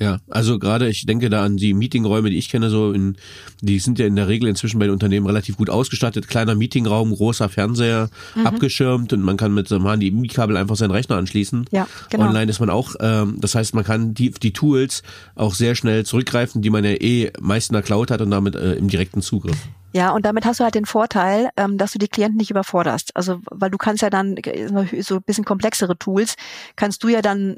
[0.00, 3.18] Ja, also gerade ich denke da an die Meetingräume, die ich kenne, so in,
[3.60, 6.26] die sind ja in der Regel inzwischen bei den Unternehmen relativ gut ausgestattet.
[6.26, 8.46] Kleiner Meetingraum, großer Fernseher, mhm.
[8.46, 11.66] abgeschirmt und man kann mit so einem HDMI-Kabel einfach seinen Rechner anschließen.
[11.70, 12.28] Ja, genau.
[12.28, 15.02] Online ist man auch, ähm, das heißt, man kann die, die Tools
[15.34, 18.54] auch sehr schnell zurückgreifen, die man ja eh meist in der Cloud hat und damit
[18.54, 19.58] äh, im direkten Zugriff.
[19.92, 23.16] Ja, und damit hast du halt den Vorteil, ähm, dass du die Klienten nicht überforderst.
[23.16, 26.36] Also, weil du kannst ja dann äh, so ein bisschen komplexere Tools,
[26.76, 27.56] kannst du ja dann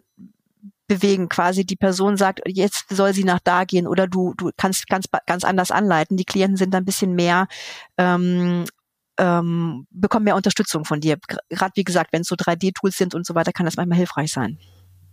[0.88, 1.28] bewegen.
[1.28, 5.06] Quasi die Person sagt, jetzt soll sie nach da gehen oder du, du kannst ganz,
[5.26, 6.16] ganz anders anleiten.
[6.16, 7.48] Die Klienten sind dann ein bisschen mehr
[7.98, 8.64] ähm,
[9.18, 11.18] ähm, bekommen mehr Unterstützung von dir.
[11.50, 14.32] Gerade wie gesagt, wenn es so 3D-Tools sind und so weiter, kann das manchmal hilfreich
[14.32, 14.58] sein.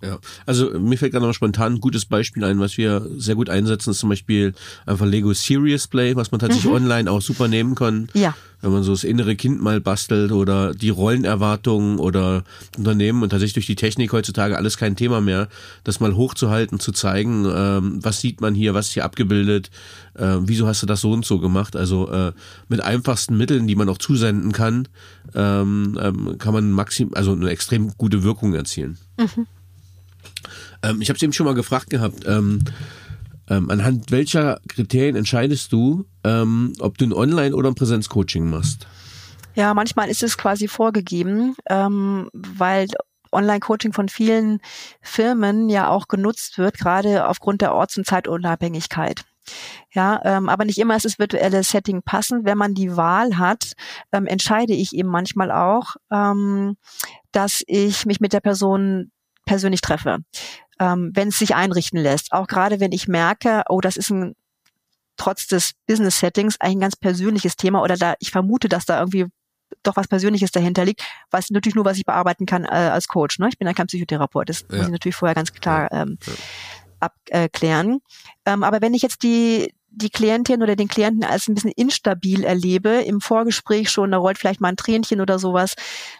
[0.01, 3.49] Ja, also mir fällt gerade noch spontan ein gutes Beispiel ein, was wir sehr gut
[3.49, 4.53] einsetzen, ist zum Beispiel
[4.85, 6.77] einfach Lego Serious Play, was man tatsächlich mhm.
[6.77, 8.07] online auch super nehmen kann.
[8.13, 8.33] Ja.
[8.61, 12.43] Wenn man so das innere Kind mal bastelt oder die Rollenerwartungen oder
[12.77, 15.47] Unternehmen und tatsächlich durch die Technik heutzutage alles kein Thema mehr,
[15.83, 19.69] das mal hochzuhalten, zu zeigen, ähm, was sieht man hier, was ist hier abgebildet,
[20.15, 21.75] äh, wieso hast du das so und so gemacht.
[21.75, 22.33] Also äh,
[22.67, 24.87] mit einfachsten Mitteln, die man auch zusenden kann,
[25.35, 28.97] ähm, ähm, kann man maxim, also eine extrem gute Wirkung erzielen.
[29.17, 29.47] Mhm.
[30.83, 32.25] Ähm, ich habe es eben schon mal gefragt gehabt.
[32.25, 32.63] Ähm,
[33.49, 38.87] ähm, anhand welcher Kriterien entscheidest du, ähm, ob du ein Online- oder ein Präsenzcoaching machst?
[39.55, 42.87] Ja, manchmal ist es quasi vorgegeben, ähm, weil
[43.31, 44.59] Online-Coaching von vielen
[45.01, 49.23] Firmen ja auch genutzt wird, gerade aufgrund der Orts- und Zeitunabhängigkeit.
[49.93, 52.45] Ja, ähm, aber nicht immer ist das virtuelle Setting passend.
[52.45, 53.73] Wenn man die Wahl hat,
[54.11, 56.77] ähm, entscheide ich eben manchmal auch, ähm,
[57.31, 59.11] dass ich mich mit der Person
[59.49, 60.19] persönlich treffe,
[60.79, 62.31] ähm, wenn es sich einrichten lässt.
[62.33, 64.35] Auch gerade wenn ich merke, oh, das ist ein
[65.17, 69.25] trotz des Business Settings ein ganz persönliches Thema oder da ich vermute, dass da irgendwie
[69.81, 73.39] doch was Persönliches dahinter liegt, was natürlich nur, was ich bearbeiten kann äh, als Coach.
[73.39, 73.49] Ne?
[73.49, 74.77] Ich bin ja kein Psychotherapeut, das ja.
[74.77, 76.19] muss ich natürlich vorher ganz klar ähm,
[77.01, 77.09] ja.
[77.31, 78.01] abklären.
[78.45, 82.43] Ähm, aber wenn ich jetzt die die Klientin oder den Klienten als ein bisschen instabil
[82.43, 85.73] erlebe, im Vorgespräch schon, da rollt vielleicht mal ein Tränchen oder sowas,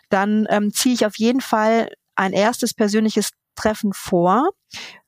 [0.10, 4.50] dann ähm, ziehe ich auf jeden Fall ein erstes persönliches Treffen vor,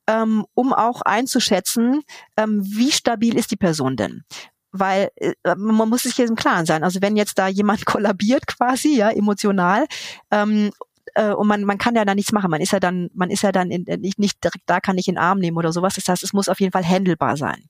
[0.08, 2.04] ähm, um auch einzuschätzen,
[2.38, 4.24] ähm, wie stabil ist die Person denn?
[4.72, 6.84] Weil äh, man muss sich hier im Klaren sein.
[6.84, 9.86] Also wenn jetzt da jemand kollabiert quasi, ja, emotional,
[10.32, 10.72] ähm,
[11.16, 12.50] äh, und man, man kann ja da nichts machen.
[12.50, 14.98] Man ist ja dann, man ist ja dann in, äh, nicht, nicht direkt da, kann
[14.98, 15.96] ich in den Arm nehmen oder sowas.
[15.96, 17.66] Das heißt, es muss auf jeden Fall handelbar sein.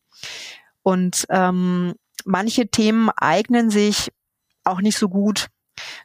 [0.84, 4.12] Und ähm, manche Themen eignen sich
[4.64, 5.48] auch nicht so gut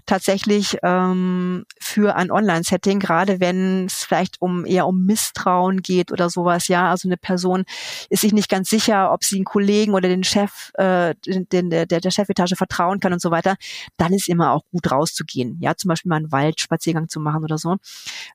[0.06, 6.30] tatsächlich ähm, für ein Online-Setting, gerade wenn es vielleicht um eher um Misstrauen geht oder
[6.30, 7.64] sowas, ja, also eine Person
[8.08, 11.86] ist sich nicht ganz sicher, ob sie den Kollegen oder den Chef, äh, den, der,
[11.86, 13.56] der Chefetage vertrauen kann und so weiter,
[13.96, 17.58] dann ist immer auch gut rauszugehen, ja, zum Beispiel mal einen Waldspaziergang zu machen oder
[17.58, 17.76] so.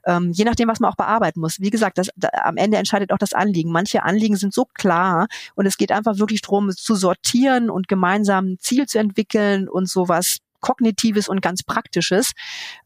[0.05, 1.59] Ähm, je nachdem, was man auch bearbeiten muss.
[1.59, 3.72] Wie gesagt, das, da, am Ende entscheidet auch das Anliegen.
[3.72, 8.53] Manche Anliegen sind so klar und es geht einfach wirklich darum, zu sortieren und gemeinsam
[8.53, 12.32] ein Ziel zu entwickeln und sowas Kognitives und ganz Praktisches,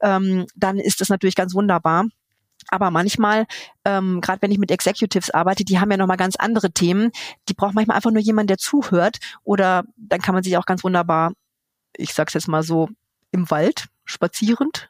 [0.02, 2.06] ähm, dann ist das natürlich ganz wunderbar.
[2.70, 3.46] Aber manchmal,
[3.84, 7.12] ähm, gerade wenn ich mit Executives arbeite, die haben ja nochmal ganz andere Themen.
[7.48, 9.18] Die braucht manchmal einfach nur jemand, der zuhört.
[9.44, 11.34] Oder dann kann man sich auch ganz wunderbar,
[11.96, 12.90] ich sag's jetzt mal so,
[13.32, 14.90] im Wald spazierend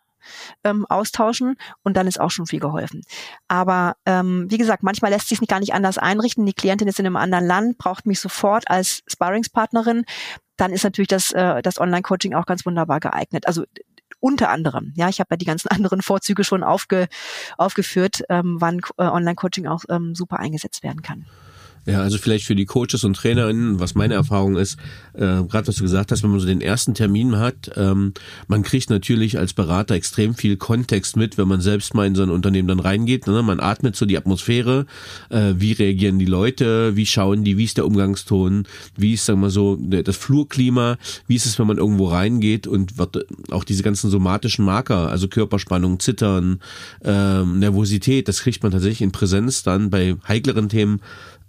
[0.64, 3.02] ähm, austauschen und dann ist auch schon viel geholfen.
[3.48, 6.46] Aber ähm, wie gesagt, manchmal lässt sich gar nicht anders einrichten.
[6.46, 10.06] Die Klientin ist in einem anderen Land, braucht mich sofort als Sparringspartnerin.
[10.58, 13.48] Dann ist natürlich das, äh, das Online-Coaching auch ganz wunderbar geeignet.
[13.48, 13.64] Also
[14.20, 17.08] unter anderem, ja, ich habe ja die ganzen anderen Vorzüge schon aufge,
[17.58, 21.26] aufgeführt, ähm, wann äh, Online-Coaching auch ähm, super eingesetzt werden kann.
[21.86, 24.80] Ja, also vielleicht für die Coaches und TrainerInnen, was meine Erfahrung ist,
[25.14, 28.14] äh, gerade was du gesagt hast, wenn man so den ersten Termin hat, ähm,
[28.48, 32.24] man kriegt natürlich als Berater extrem viel Kontext mit, wenn man selbst mal in so
[32.24, 33.28] ein Unternehmen dann reingeht.
[33.28, 33.44] Ne?
[33.44, 34.88] Man atmet so die Atmosphäre,
[35.30, 38.68] äh, wie reagieren die Leute, wie schauen die, wie ist der Umgangston,
[38.98, 42.98] wie ist, sagen wir so, das Flurklima, wie ist es, wenn man irgendwo reingeht und
[42.98, 46.62] wird auch diese ganzen somatischen Marker, also Körperspannung, Zittern,
[47.04, 51.00] ähm, Nervosität, das kriegt man tatsächlich in Präsenz dann bei heikleren Themen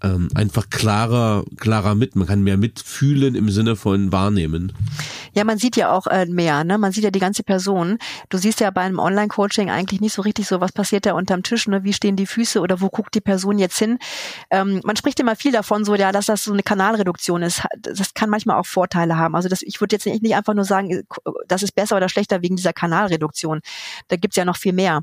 [0.03, 2.17] ähm, einfach klarer, klarer mit.
[2.17, 4.73] Man kann mehr mitfühlen im Sinne von wahrnehmen.
[5.33, 6.79] Ja, man sieht ja auch äh, mehr, ne?
[6.79, 7.99] Man sieht ja die ganze Person.
[8.29, 11.43] Du siehst ja bei einem Online-Coaching eigentlich nicht so richtig so, was passiert da unterm
[11.43, 11.85] Tisch, ne?
[11.85, 13.99] Wie stehen die Füße oder wo guckt die Person jetzt hin?
[14.51, 17.63] Ähm, man spricht immer viel davon, so ja, dass das so eine Kanalreduktion ist.
[17.81, 19.35] Das kann manchmal auch Vorteile haben.
[19.35, 21.03] Also das, ich würde jetzt nicht einfach nur sagen, äh,
[21.49, 23.61] das ist besser oder schlechter wegen dieser Kanalreduktion.
[24.09, 25.03] Da gibt's ja noch viel mehr.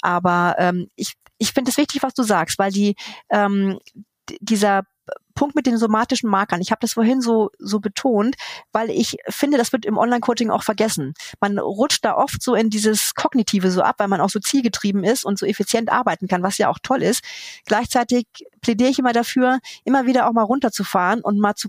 [0.00, 2.94] Aber ähm, ich ich finde es wichtig, was du sagst, weil die
[3.28, 3.80] ähm,
[4.40, 4.84] dieser
[5.34, 8.36] Punkt mit den somatischen Markern, ich habe das vorhin so so betont,
[8.72, 11.14] weil ich finde, das wird im Online-Coaching auch vergessen.
[11.40, 15.04] Man rutscht da oft so in dieses Kognitive so ab, weil man auch so zielgetrieben
[15.04, 17.24] ist und so effizient arbeiten kann, was ja auch toll ist.
[17.66, 18.26] Gleichzeitig
[18.60, 21.68] plädiere ich immer dafür, immer wieder auch mal runterzufahren und mal zu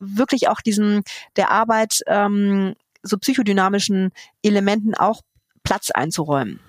[0.00, 1.02] wirklich auch diesen
[1.36, 5.22] der Arbeit ähm, so psychodynamischen Elementen auch
[5.64, 6.60] Platz einzuräumen.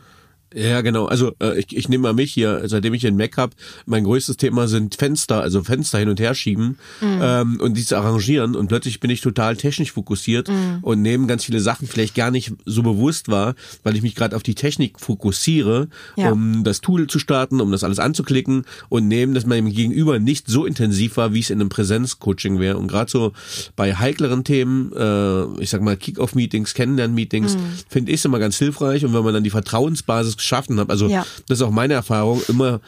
[0.54, 1.06] Ja, genau.
[1.06, 4.38] Also äh, ich, ich nehme mal mich hier, seitdem ich einen Mac habe, mein größtes
[4.38, 7.20] Thema sind Fenster, also Fenster hin und her schieben mhm.
[7.22, 8.56] ähm, und die zu arrangieren.
[8.56, 10.80] Und plötzlich bin ich total technisch fokussiert mhm.
[10.82, 14.36] und nehme ganz viele Sachen vielleicht gar nicht so bewusst wahr, weil ich mich gerade
[14.36, 16.32] auf die Technik fokussiere, ja.
[16.32, 20.48] um das Tool zu starten, um das alles anzuklicken und nehme das meinem Gegenüber nicht
[20.48, 22.78] so intensiv war, wie es in einem Präsenzcoaching wäre.
[22.78, 23.34] Und gerade so
[23.76, 27.62] bei heikleren Themen, äh, ich sag mal Kick-Off-Meetings, Kennenlern-Meetings, mhm.
[27.88, 29.06] finde ich es immer ganz hilfreich.
[29.06, 30.92] Und wenn man dann die Vertrauensbasis geschaffen habe.
[30.92, 31.26] Also ja.
[31.48, 32.42] das ist auch meine Erfahrung.
[32.48, 32.82] Immer,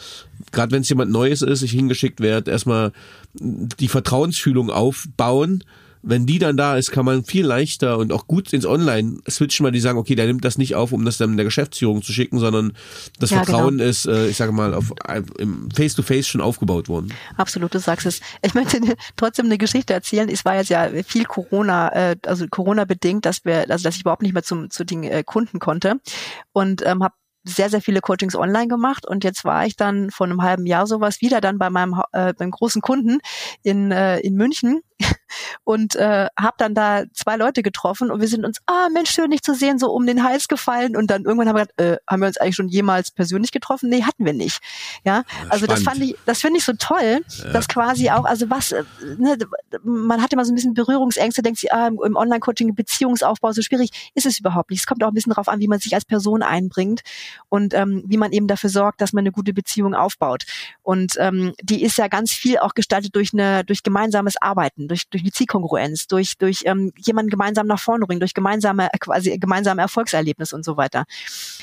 [0.52, 2.92] gerade wenn es jemand Neues ist, ich hingeschickt werde, erstmal
[3.34, 5.64] die Vertrauensfühlung aufbauen
[6.04, 9.64] wenn die dann da ist, kann man viel leichter und auch gut ins Online switchen,
[9.64, 12.12] weil die sagen, okay, der nimmt das nicht auf, um das dann der Geschäftsführung zu
[12.12, 12.74] schicken, sondern
[13.20, 13.90] das ja, Vertrauen genau.
[13.90, 14.94] ist, äh, ich sage mal, auf
[15.38, 17.14] im Face-to-Face -face schon aufgebaut worden.
[17.38, 18.22] Absolut, du sagst es.
[18.42, 18.80] Ich möchte
[19.16, 20.30] trotzdem eine Geschichte erzählen.
[20.30, 24.02] Es war jetzt ja viel Corona, äh, also Corona bedingt, dass wir, also dass ich
[24.02, 26.00] überhaupt nicht mehr zum zu den äh, Kunden konnte
[26.54, 27.14] und ähm, habe
[27.44, 30.86] sehr, sehr viele Coachings online gemacht und jetzt war ich dann vor einem halben Jahr
[30.88, 33.20] sowas wieder dann bei meinem äh, beim großen Kunden
[33.64, 34.82] in, äh, in München
[35.64, 39.32] und äh, habe dann da zwei Leute getroffen und wir sind uns, ah Mensch, schön
[39.32, 41.98] dich zu sehen, so um den Hals gefallen und dann irgendwann haben wir gedacht, äh,
[42.08, 43.90] haben wir uns eigentlich schon jemals persönlich getroffen?
[43.90, 44.60] Nee, hatten wir nicht.
[45.06, 45.72] Ja, also Spannend.
[45.72, 47.52] das fand ich, das finde ich so toll, ja.
[47.52, 48.84] dass quasi auch, also was, äh,
[49.18, 49.38] ne,
[49.84, 54.12] man hat immer so ein bisschen Berührungsängste, denkt sich, ah, im Online-Coaching Beziehungsaufbau so schwierig,
[54.16, 54.82] ist es überhaupt nicht.
[54.82, 57.02] Es kommt auch ein bisschen darauf an, wie man sich als Person einbringt
[57.50, 60.44] und ähm, wie man eben dafür sorgt, dass man eine gute Beziehung aufbaut.
[60.82, 65.08] Und ähm, die ist ja ganz viel auch gestaltet durch eine durch gemeinsames Arbeiten, durch
[65.10, 69.82] durch eine Zielkongruenz, durch durch ähm, jemanden gemeinsam nach vorne bringen, durch gemeinsame quasi gemeinsame
[69.82, 71.06] Erfolgserlebnis und so weiter.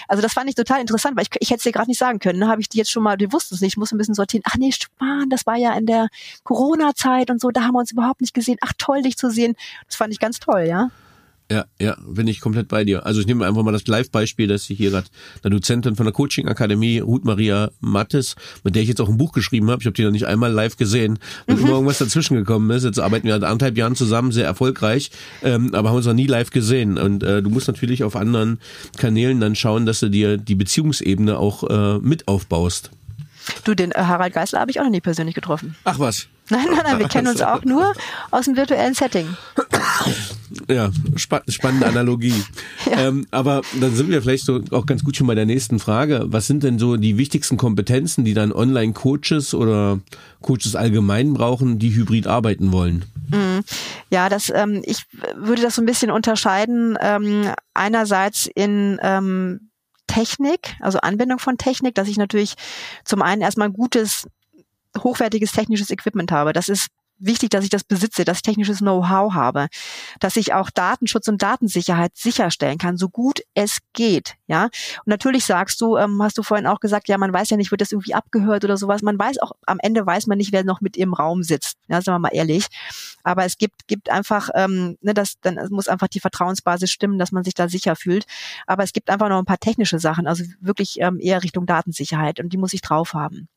[0.08, 2.18] Also das fand ich total interessant, weil ich, ich hätte es dir gerade nicht sagen
[2.18, 2.38] können.
[2.38, 2.48] Ne?
[2.48, 4.42] Habe ich die jetzt schon mal, du wusstest es nicht, ich muss ein bisschen sortieren.
[4.46, 6.08] Ach nee, Mann, das war ja in der
[6.44, 8.58] Corona-Zeit und so, da haben wir uns überhaupt nicht gesehen.
[8.60, 9.54] Ach toll, dich zu sehen.
[9.86, 10.90] Das fand ich ganz toll, ja.
[11.50, 13.06] Ja, ja, bin ich komplett bei dir.
[13.06, 15.06] Also ich nehme einfach mal das Live-Beispiel, dass ich hier gerade
[15.42, 19.32] eine Dozentin von der Coaching-Akademie, Ruth Maria Mattes, mit der ich jetzt auch ein Buch
[19.32, 19.80] geschrieben habe.
[19.80, 21.62] Ich habe die noch nicht einmal live gesehen, weil mhm.
[21.62, 22.84] immer irgendwas dazwischen gekommen ist.
[22.84, 25.10] Jetzt arbeiten wir seit anderthalb Jahren zusammen, sehr erfolgreich,
[25.42, 26.98] ähm, aber haben uns noch nie live gesehen.
[26.98, 28.58] Und äh, du musst natürlich auf anderen
[28.98, 32.90] Kanälen dann schauen, dass du dir die Beziehungsebene auch äh, mit aufbaust.
[33.64, 35.76] Du, den äh, Harald Geisler habe ich auch noch nie persönlich getroffen.
[35.84, 36.26] Ach was.
[36.50, 37.94] Nein, nein, nein, wir kennen uns auch nur
[38.30, 39.26] aus dem virtuellen Setting.
[40.70, 42.44] Ja, spa spannende Analogie.
[42.90, 43.08] ja.
[43.08, 46.26] ähm, aber dann sind wir vielleicht so auch ganz gut schon bei der nächsten Frage.
[46.26, 50.00] Was sind denn so die wichtigsten Kompetenzen, die dann Online-Coaches oder
[50.42, 53.04] Coaches allgemein brauchen, die hybrid arbeiten wollen?
[53.30, 53.64] Mhm.
[54.10, 55.04] Ja, das, ähm, ich
[55.36, 56.98] würde das so ein bisschen unterscheiden.
[57.00, 59.70] Ähm, einerseits in ähm,
[60.06, 62.54] Technik, also Anwendung von Technik, dass ich natürlich
[63.04, 64.26] zum einen erstmal ein gutes
[64.96, 66.52] hochwertiges technisches Equipment habe.
[66.52, 66.88] Das ist
[67.18, 69.68] wichtig, dass ich das besitze, dass ich technisches Know-how habe,
[70.20, 74.34] dass ich auch Datenschutz und Datensicherheit sicherstellen kann, so gut es geht.
[74.46, 77.56] Ja, und natürlich sagst du, ähm, hast du vorhin auch gesagt, ja, man weiß ja
[77.56, 79.02] nicht, wird das irgendwie abgehört oder sowas.
[79.02, 81.76] Man weiß auch, am Ende weiß man nicht, wer noch mit im Raum sitzt.
[81.88, 82.66] Ja, sagen wir mal ehrlich.
[83.22, 87.32] Aber es gibt, gibt einfach, ähm, ne, das, dann muss einfach die Vertrauensbasis stimmen, dass
[87.32, 88.26] man sich da sicher fühlt.
[88.66, 92.40] Aber es gibt einfach noch ein paar technische Sachen, also wirklich ähm, eher Richtung Datensicherheit
[92.40, 93.48] und die muss ich drauf haben.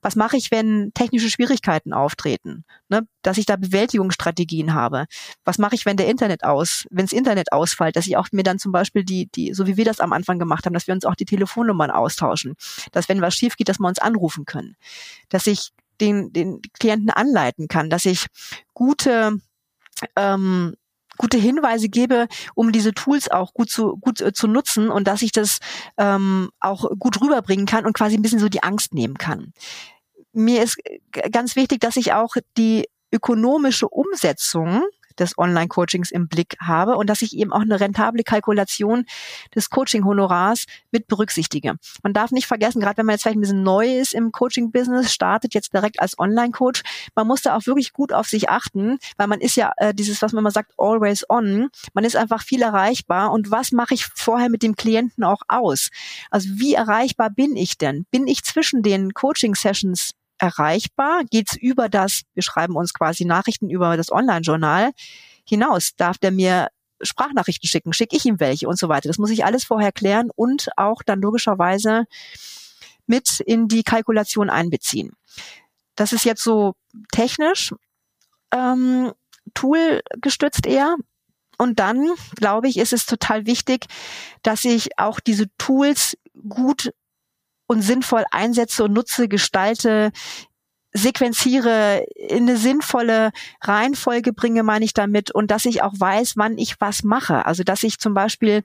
[0.00, 2.64] Was mache ich, wenn technische Schwierigkeiten auftreten?
[2.88, 5.06] Ne, dass ich da Bewältigungsstrategien habe.
[5.44, 8.42] Was mache ich, wenn der Internet aus, wenn das Internet ausfällt, dass ich auch mir
[8.42, 10.94] dann zum Beispiel die, die, so wie wir das am Anfang gemacht haben, dass wir
[10.94, 12.54] uns auch die Telefonnummern austauschen,
[12.92, 14.76] dass wenn was schief geht, dass wir uns anrufen können,
[15.28, 18.26] dass ich den, den Klienten anleiten kann, dass ich
[18.74, 19.38] gute
[20.16, 20.74] ähm,
[21.18, 25.20] gute Hinweise gebe, um diese Tools auch gut zu gut äh, zu nutzen und dass
[25.20, 25.58] ich das
[25.98, 29.52] ähm, auch gut rüberbringen kann und quasi ein bisschen so die Angst nehmen kann.
[30.32, 30.78] Mir ist
[31.30, 34.82] ganz wichtig, dass ich auch die ökonomische Umsetzung
[35.20, 39.04] des Online-Coachings im Blick habe und dass ich eben auch eine rentable Kalkulation
[39.54, 41.74] des Coaching-Honorars mit berücksichtige.
[42.02, 45.12] Man darf nicht vergessen, gerade wenn man jetzt vielleicht ein bisschen neu ist im Coaching-Business,
[45.12, 46.82] startet jetzt direkt als Online-Coach,
[47.14, 50.22] man muss da auch wirklich gut auf sich achten, weil man ist ja äh, dieses,
[50.22, 51.68] was man immer sagt, always on.
[51.94, 55.90] Man ist einfach viel erreichbar und was mache ich vorher mit dem Klienten auch aus?
[56.30, 58.06] Also wie erreichbar bin ich denn?
[58.10, 61.22] Bin ich zwischen den Coaching-Sessions erreichbar?
[61.30, 64.90] Geht's über das, wir schreiben uns quasi Nachrichten über das Online-Journal
[65.44, 65.94] hinaus?
[65.96, 66.68] Darf der mir
[67.02, 67.92] Sprachnachrichten schicken?
[67.92, 69.08] Schicke ich ihm welche und so weiter?
[69.08, 72.04] Das muss ich alles vorher klären und auch dann logischerweise
[73.06, 75.12] mit in die Kalkulation einbeziehen.
[75.96, 76.74] Das ist jetzt so
[77.12, 77.74] technisch,
[78.52, 79.12] ähm,
[79.54, 80.96] Tool gestützt eher.
[81.58, 83.86] Und dann, glaube ich, ist es total wichtig,
[84.42, 86.16] dass ich auch diese Tools
[86.48, 86.92] gut
[87.70, 90.10] und sinnvoll einsetze und nutze, gestalte,
[90.92, 96.58] sequenziere, in eine sinnvolle Reihenfolge bringe, meine ich damit, und dass ich auch weiß, wann
[96.58, 97.46] ich was mache.
[97.46, 98.64] Also dass ich zum Beispiel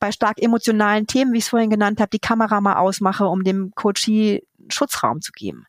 [0.00, 3.44] bei stark emotionalen Themen, wie ich es vorhin genannt habe, die Kamera mal ausmache, um
[3.44, 5.66] dem Coachie Schutzraum zu geben.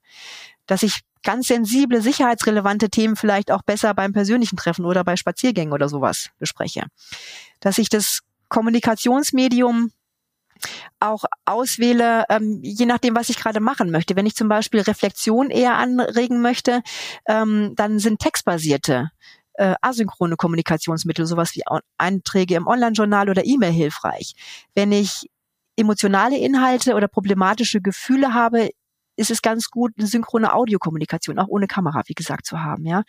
[0.65, 5.75] Dass ich ganz sensible, sicherheitsrelevante Themen vielleicht auch besser beim persönlichen Treffen oder bei Spaziergängen
[5.75, 6.87] oder sowas bespreche.
[7.59, 9.91] Dass ich das Kommunikationsmedium
[10.99, 14.15] auch auswähle, ähm, je nachdem, was ich gerade machen möchte.
[14.15, 16.81] Wenn ich zum Beispiel Reflexion eher anregen möchte,
[17.27, 19.11] ähm, dann sind textbasierte
[19.55, 21.63] äh, asynchrone Kommunikationsmittel, sowas wie
[21.97, 24.33] Einträge im Online-Journal oder E-Mail hilfreich.
[24.73, 25.29] Wenn ich
[25.75, 28.69] emotionale Inhalte oder problematische Gefühle habe,
[29.15, 33.03] ist es ganz gut, eine synchrone Audiokommunikation, auch ohne Kamera, wie gesagt, zu haben, ja.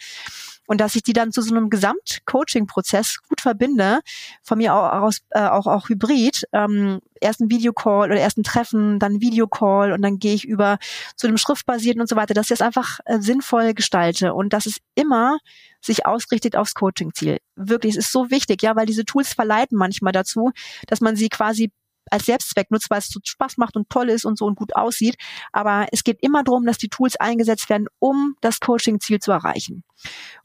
[0.66, 4.00] Und dass ich die dann zu so einem Gesamt-Coaching-Prozess gut verbinde,
[4.42, 8.98] von mir aus äh, auch, auch hybrid, ähm, erst ein Videocall oder erst ein Treffen,
[8.98, 10.78] dann Videocall und dann gehe ich über
[11.16, 14.66] zu dem Schriftbasierten und so weiter, dass ich das einfach äh, sinnvoll gestalte und dass
[14.66, 15.38] es immer
[15.80, 17.38] sich ausrichtet aufs Coaching-Ziel.
[17.56, 20.50] Wirklich, es ist so wichtig, ja, weil diese Tools verleiten manchmal dazu,
[20.86, 21.70] dass man sie quasi
[22.14, 24.74] als Selbstzweck nutzt, weil es so Spaß macht und toll ist und so und gut
[24.76, 25.16] aussieht.
[25.52, 29.82] Aber es geht immer darum, dass die Tools eingesetzt werden, um das Coaching-Ziel zu erreichen.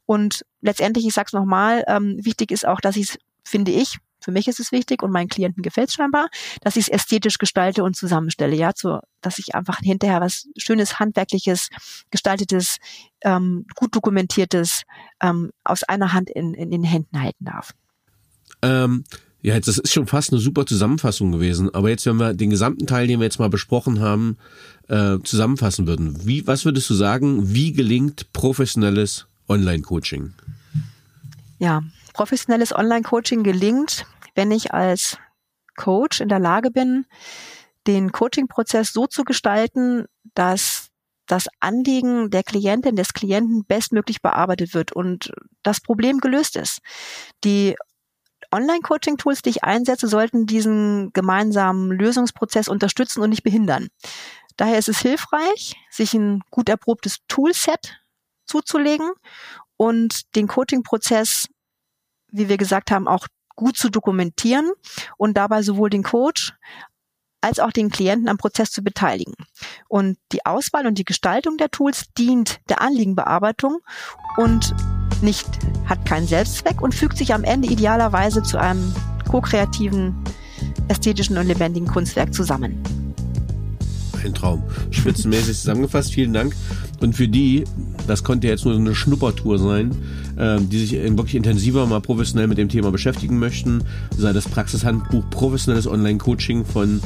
[0.04, 4.32] Und letztendlich, ich sag's nochmal, ähm, wichtig ist auch, dass ich es, finde ich, für
[4.32, 6.28] mich ist es wichtig und meinen Klienten gefällt es scheinbar,
[6.60, 10.98] dass ich es ästhetisch gestalte und zusammenstelle, ja, so, dass ich einfach hinterher was schönes,
[10.98, 11.70] handwerkliches,
[12.10, 12.78] gestaltetes,
[13.22, 14.82] ähm, gut dokumentiertes
[15.22, 17.72] ähm, aus einer Hand in, in den Händen halten darf.
[18.60, 19.04] Ähm,
[19.42, 21.74] ja, jetzt, das ist schon fast eine super Zusammenfassung gewesen.
[21.74, 24.36] Aber jetzt, wenn wir den gesamten Teil, den wir jetzt mal besprochen haben,
[24.88, 30.34] äh, zusammenfassen würden, wie, was würdest du sagen, wie gelingt professionelles Online-Coaching?
[31.58, 31.82] Ja,
[32.12, 35.16] professionelles Online-Coaching gelingt, wenn ich als
[35.76, 37.06] Coach in der Lage bin,
[37.86, 40.88] den Coaching-Prozess so zu gestalten, dass
[41.26, 45.32] das Anliegen der Klientin, des Klienten bestmöglich bearbeitet wird und
[45.62, 46.80] das Problem gelöst ist.
[47.44, 47.76] Die
[48.52, 53.88] Online-Coaching-Tools, die ich einsetze, sollten diesen gemeinsamen Lösungsprozess unterstützen und nicht behindern.
[54.56, 58.00] Daher ist es hilfreich, sich ein gut erprobtes Toolset
[58.44, 59.10] zuzulegen
[59.76, 61.48] und den Coaching-Prozess,
[62.30, 63.26] wie wir gesagt haben, auch
[63.56, 64.70] gut zu dokumentieren
[65.16, 66.52] und dabei sowohl den Coach
[67.40, 69.34] als auch den Klienten am Prozess zu beteiligen.
[69.88, 73.78] Und die Auswahl und die Gestaltung der Tools dient der Anliegenbearbeitung
[74.36, 74.74] und
[75.22, 75.46] nicht,
[75.86, 78.92] hat keinen Selbstzweck und fügt sich am Ende idealerweise zu einem
[79.28, 80.14] ko-kreativen,
[80.88, 82.82] ästhetischen und lebendigen Kunstwerk zusammen.
[84.24, 84.62] Ein Traum.
[84.90, 86.12] Spitzenmäßig zusammengefasst.
[86.12, 86.54] Vielen Dank.
[87.00, 87.64] Und für die,
[88.06, 89.92] das konnte jetzt nur eine Schnuppertour sein,
[90.36, 93.82] äh, die sich wirklich intensiver mal professionell mit dem Thema beschäftigen möchten,
[94.16, 97.00] sei das Praxishandbuch Professionelles Online-Coaching von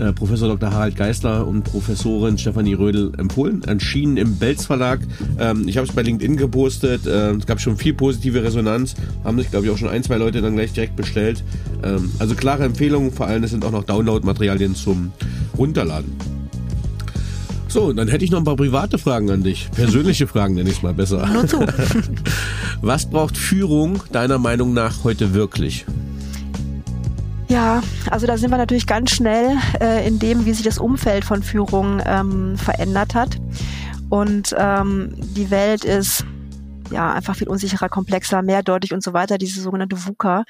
[0.00, 0.72] äh, Professor Dr.
[0.72, 3.62] Harald Geisler und Professorin Stefanie Rödel empfohlen.
[3.64, 5.00] Erschienen im Belz Verlag.
[5.38, 7.06] Ähm, ich habe es bei LinkedIn gepostet.
[7.06, 8.94] Äh, es gab schon viel positive Resonanz.
[9.24, 11.44] Haben sich, glaube ich, auch schon ein, zwei Leute dann gleich direkt bestellt.
[11.84, 13.12] Ähm, also klare Empfehlungen.
[13.12, 15.12] Vor allem, es sind auch noch Download-Materialien zum
[15.56, 16.12] Runterladen.
[17.68, 19.68] So, dann hätte ich noch ein paar private Fragen an dich.
[19.72, 21.28] Persönliche Fragen nenne ich es mal besser.
[22.82, 25.86] Was braucht Führung deiner Meinung nach heute wirklich?
[27.50, 27.82] Ja,
[28.12, 31.42] also da sind wir natürlich ganz schnell äh, in dem, wie sich das Umfeld von
[31.42, 33.38] Führung ähm, verändert hat.
[34.08, 36.24] Und ähm, die Welt ist
[36.92, 39.36] ja einfach viel unsicherer, komplexer, mehrdeutig und so weiter.
[39.36, 40.44] Diese sogenannte VUCA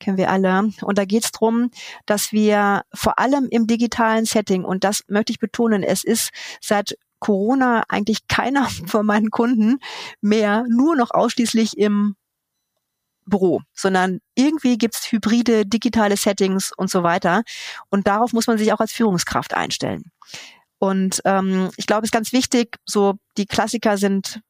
[0.00, 0.72] kennen wir alle.
[0.82, 1.70] Und da geht es darum,
[2.04, 6.30] dass wir vor allem im digitalen Setting, und das möchte ich betonen, es ist
[6.60, 9.78] seit Corona eigentlich keiner von meinen Kunden
[10.20, 12.16] mehr nur noch ausschließlich im
[13.26, 17.42] Büro, sondern irgendwie gibt's hybride, digitale Settings und so weiter.
[17.90, 20.10] Und darauf muss man sich auch als Führungskraft einstellen.
[20.78, 24.40] Und ähm, ich glaube, es ist ganz wichtig, so die Klassiker sind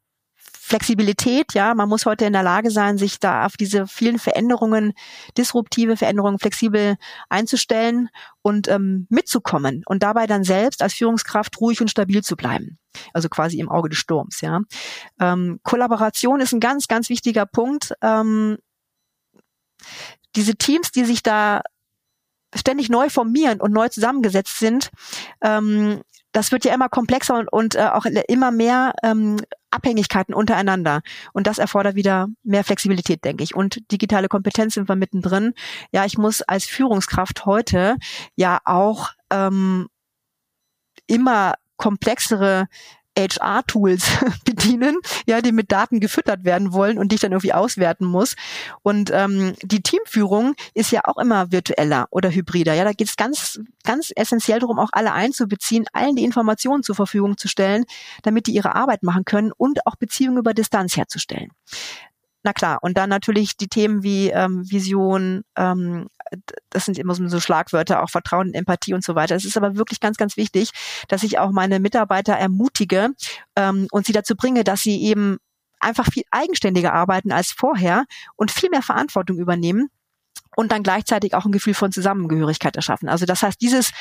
[0.70, 4.92] Flexibilität, ja, man muss heute in der Lage sein, sich da auf diese vielen Veränderungen,
[5.36, 6.94] disruptive Veränderungen flexibel
[7.28, 8.08] einzustellen
[8.42, 12.78] und ähm, mitzukommen und dabei dann selbst als Führungskraft ruhig und stabil zu bleiben.
[13.12, 14.60] Also quasi im Auge des Sturms, ja.
[15.20, 17.94] Ähm, Kollaboration ist ein ganz, ganz wichtiger Punkt.
[18.02, 18.58] Ähm,
[20.36, 21.62] diese Teams, die sich da
[22.54, 24.90] ständig neu formieren und neu zusammengesetzt sind,
[25.40, 29.36] ähm, das wird ja immer komplexer und, und äh, auch immer mehr ähm,
[29.70, 31.02] Abhängigkeiten untereinander.
[31.32, 33.54] Und das erfordert wieder mehr Flexibilität, denke ich.
[33.54, 35.54] Und digitale Kompetenz sind wir mittendrin.
[35.92, 37.96] Ja, ich muss als Führungskraft heute
[38.36, 39.88] ja auch ähm,
[41.06, 42.68] immer komplexere
[43.18, 48.04] HR-Tools bedienen, ja, die mit Daten gefüttert werden wollen und die ich dann irgendwie auswerten
[48.04, 48.36] muss.
[48.82, 52.74] Und ähm, die Teamführung ist ja auch immer virtueller oder hybrider.
[52.74, 56.94] Ja, da geht es ganz, ganz essentiell darum, auch alle einzubeziehen, allen die Informationen zur
[56.94, 57.84] Verfügung zu stellen,
[58.22, 61.50] damit die ihre Arbeit machen können und auch Beziehungen über Distanz herzustellen.
[62.42, 66.08] Na klar, und dann natürlich die Themen wie ähm, Vision, ähm,
[66.70, 69.34] das sind immer so Schlagwörter, auch Vertrauen, Empathie und so weiter.
[69.34, 70.70] Es ist aber wirklich ganz, ganz wichtig,
[71.08, 73.10] dass ich auch meine Mitarbeiter ermutige
[73.56, 75.38] ähm, und sie dazu bringe, dass sie eben
[75.80, 78.04] einfach viel eigenständiger arbeiten als vorher
[78.36, 79.90] und viel mehr Verantwortung übernehmen
[80.56, 83.08] und dann gleichzeitig auch ein Gefühl von Zusammengehörigkeit erschaffen.
[83.08, 83.92] Also das heißt, dieses,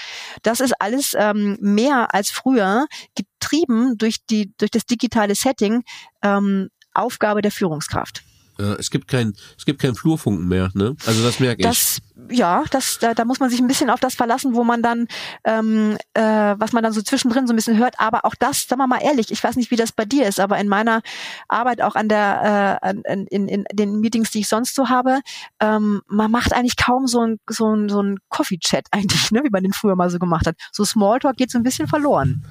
[0.43, 5.83] das ist alles ähm, mehr als früher getrieben durch die durch das digitale Setting
[6.21, 8.23] ähm, Aufgabe der Führungskraft.
[8.59, 10.95] Ja, es gibt kein, es gibt kein Flurfunken mehr, ne?
[11.05, 12.37] Also das merke das, ich.
[12.37, 15.07] Ja, das, da, da muss man sich ein bisschen auf das verlassen, wo man dann,
[15.45, 16.21] ähm, äh,
[16.57, 17.95] was man dann so zwischendrin so ein bisschen hört.
[17.99, 20.41] Aber auch das, sagen wir mal ehrlich, ich weiß nicht, wie das bei dir ist,
[20.41, 21.01] aber in meiner
[21.47, 25.21] Arbeit auch an der, äh, in, in, in den Meetings, die ich sonst so habe,
[25.61, 29.49] ähm, man macht eigentlich kaum so ein, so ein, so ein Coffee-Chat eigentlich, ne, wie
[29.49, 30.57] man den früher mal so gemacht hat.
[30.73, 32.43] So Smalltalk geht so ein bisschen verloren.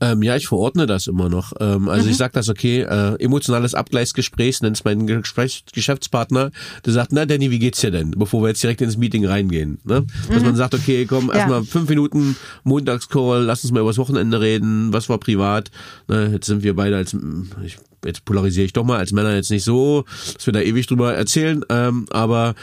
[0.00, 1.52] Ähm, ja, ich verordne das immer noch.
[1.60, 2.10] Ähm, also mhm.
[2.10, 6.50] ich sage das, okay, äh, emotionales Abgleichsgespräch, nennt es mein Gespräch, Geschäftspartner,
[6.84, 8.12] der sagt, na Danny, wie geht's dir denn?
[8.12, 9.78] Bevor wir jetzt direkt ins Meeting reingehen.
[9.84, 10.06] Ne?
[10.28, 10.46] Dass mhm.
[10.46, 11.64] man sagt, okay, komm, erstmal ja.
[11.64, 15.70] fünf Minuten Montagscall, lass uns mal übers Wochenende reden, was war privat.
[16.06, 16.30] Ne?
[16.32, 17.16] Jetzt sind wir beide als,
[17.64, 20.86] ich jetzt polarisiere ich doch mal als Männer jetzt nicht so, dass wir da ewig
[20.86, 22.54] drüber erzählen, ähm, aber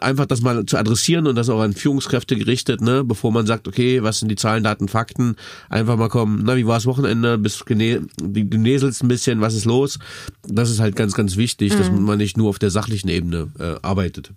[0.00, 3.68] einfach das mal zu adressieren und das auch an Führungskräfte gerichtet, ne, bevor man sagt,
[3.68, 5.36] okay, was sind die Zahlen, Daten, Fakten,
[5.68, 9.54] einfach mal kommen, na, wie war das Wochenende, bist du, du näselst ein bisschen, was
[9.54, 9.98] ist los?
[10.46, 11.78] Das ist halt ganz, ganz wichtig, mhm.
[11.78, 14.30] dass man nicht nur auf der sachlichen Ebene äh, arbeitet.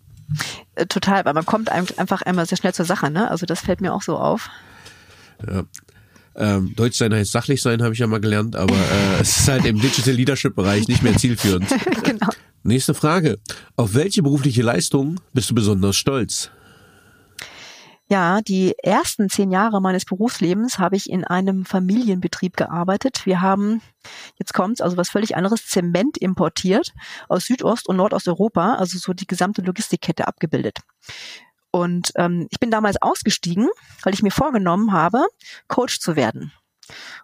[0.76, 3.30] Äh, total, weil man kommt einfach einmal sehr schnell zur Sache, ne?
[3.30, 4.50] Also das fällt mir auch so auf.
[5.46, 5.64] Ja.
[6.34, 9.48] Ähm, Deutsch sein heißt sachlich sein, habe ich ja mal gelernt, aber äh, es ist
[9.50, 11.68] halt im Digital Leadership Bereich nicht mehr zielführend.
[12.04, 12.30] genau.
[12.64, 13.40] Nächste Frage.
[13.76, 16.52] Auf welche berufliche Leistung bist du besonders stolz?
[18.08, 23.26] Ja, die ersten zehn Jahre meines Berufslebens habe ich in einem Familienbetrieb gearbeitet.
[23.26, 23.82] Wir haben,
[24.38, 26.92] jetzt kommt's, also was völlig anderes, Zement importiert
[27.30, 30.80] aus Südost- und Nordosteuropa, also so die gesamte Logistikkette abgebildet.
[31.72, 33.70] Und ähm, ich bin damals ausgestiegen,
[34.04, 35.26] weil ich mir vorgenommen habe,
[35.68, 36.52] Coach zu werden.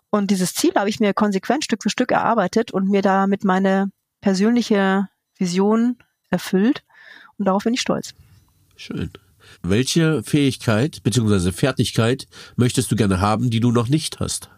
[0.10, 3.92] Und dieses Ziel habe ich mir konsequent Stück für Stück erarbeitet und mir damit meine
[4.22, 5.10] persönliche
[5.40, 5.98] Vision
[6.30, 6.84] erfüllt.
[7.38, 8.14] Und darauf bin ich stolz.
[8.76, 9.12] Schön.
[9.64, 11.52] Welche Fähigkeit bzw.
[11.52, 14.50] Fertigkeit möchtest du gerne haben, die du noch nicht hast?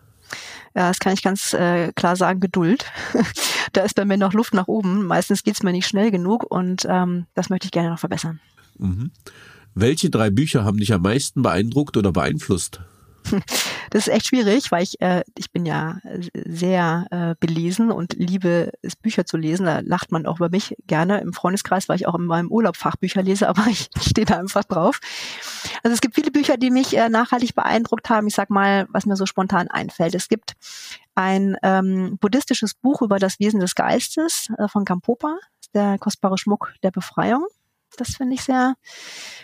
[0.75, 2.85] Ja, das kann ich ganz äh, klar sagen, Geduld.
[3.73, 5.05] da ist bei mir noch Luft nach oben.
[5.05, 8.39] Meistens geht's mir nicht schnell genug und ähm, das möchte ich gerne noch verbessern.
[8.77, 9.11] Mhm.
[9.73, 12.81] Welche drei Bücher haben dich am meisten beeindruckt oder beeinflusst?
[13.91, 15.97] Das ist echt schwierig, weil ich, äh, ich bin ja
[16.33, 19.65] sehr äh, belesen und liebe es, Bücher zu lesen.
[19.65, 21.21] Da lacht man auch über mich gerne.
[21.21, 24.63] Im Freundeskreis, weil ich auch in meinem Urlaub Fachbücher lese, aber ich stehe da einfach
[24.63, 24.99] drauf.
[25.83, 28.27] Also es gibt viele Bücher, die mich äh, nachhaltig beeindruckt haben.
[28.27, 30.13] Ich sag mal, was mir so spontan einfällt.
[30.13, 30.53] Es gibt
[31.15, 35.37] ein ähm, buddhistisches Buch über das Wesen des Geistes äh, von Kampopa,
[35.73, 37.45] der kostbare Schmuck der Befreiung.
[37.97, 38.75] Das finde ich sehr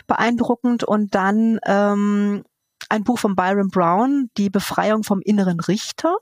[0.08, 0.84] beeindruckend.
[0.84, 2.44] Und dann ähm,
[2.90, 6.18] ein Buch von Byron Brown, Die Befreiung vom inneren Richter.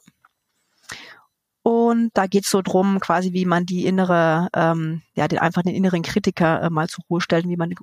[1.64, 5.64] Und da geht es so drum, quasi wie man die innere, ähm, ja, den einfach
[5.64, 7.74] den inneren Kritiker äh, mal zur Ruhe stellt, wie man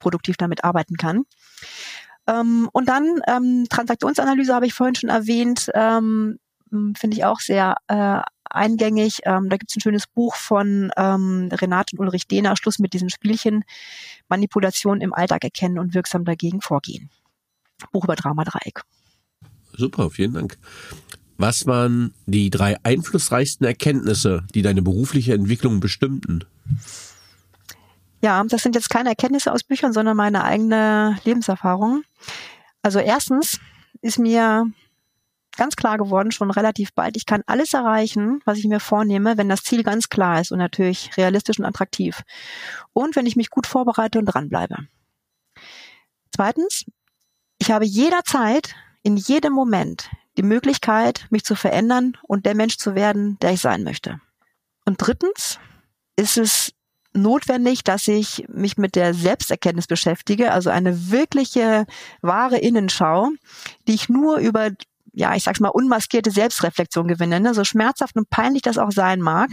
[0.00, 1.24] produktiv damit arbeiten kann.
[2.26, 6.40] Ähm, und dann ähm, Transaktionsanalyse habe ich vorhin schon erwähnt, ähm,
[6.96, 9.20] finde ich auch sehr äh, eingängig.
[9.24, 12.92] Ähm, da gibt es ein schönes Buch von ähm, Renate und Ulrich Dehner, Schluss mit
[12.92, 13.64] diesen Spielchen,
[14.28, 17.08] Manipulation im Alltag erkennen und wirksam dagegen vorgehen.
[17.92, 18.82] Buch über Dramadreieck.
[19.76, 20.58] Super, vielen Dank.
[21.36, 26.44] Was waren die drei einflussreichsten Erkenntnisse, die deine berufliche Entwicklung bestimmten?
[28.20, 32.02] Ja, das sind jetzt keine Erkenntnisse aus Büchern, sondern meine eigene Lebenserfahrung.
[32.82, 33.60] Also erstens
[34.00, 34.66] ist mir
[35.56, 39.48] ganz klar geworden, schon relativ bald, ich kann alles erreichen, was ich mir vornehme, wenn
[39.48, 42.22] das Ziel ganz klar ist und natürlich realistisch und attraktiv.
[42.92, 44.76] Und wenn ich mich gut vorbereite und dranbleibe.
[46.34, 46.84] Zweitens,
[47.58, 52.94] ich habe jederzeit, in jedem Moment, die Möglichkeit, mich zu verändern und der Mensch zu
[52.94, 54.20] werden, der ich sein möchte.
[54.84, 55.58] Und drittens
[56.16, 56.72] ist es
[57.12, 61.86] notwendig, dass ich mich mit der Selbsterkenntnis beschäftige, also eine wirkliche
[62.20, 63.30] wahre Innenschau,
[63.86, 64.70] die ich nur über
[65.14, 67.52] ja, ich sag's mal, unmaskierte Selbstreflexion gewinne, ne?
[67.52, 69.50] so schmerzhaft und peinlich das auch sein mag.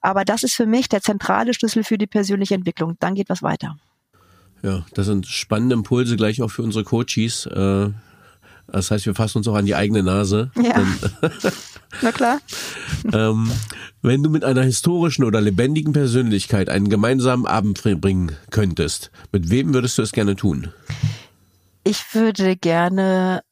[0.00, 2.96] Aber das ist für mich der zentrale Schlüssel für die persönliche Entwicklung.
[2.98, 3.76] Dann geht was weiter.
[4.62, 7.46] Ja, das sind spannende Impulse gleich auch für unsere Coaches.
[7.46, 7.90] Äh,
[8.68, 10.50] das heißt, wir fassen uns auch an die eigene Nase.
[10.56, 10.82] Ja.
[12.02, 12.40] Na klar.
[13.12, 13.50] ähm,
[14.00, 19.74] wenn du mit einer historischen oder lebendigen Persönlichkeit einen gemeinsamen Abend bringen könntest, mit wem
[19.74, 20.72] würdest du es gerne tun?
[21.84, 23.42] Ich würde gerne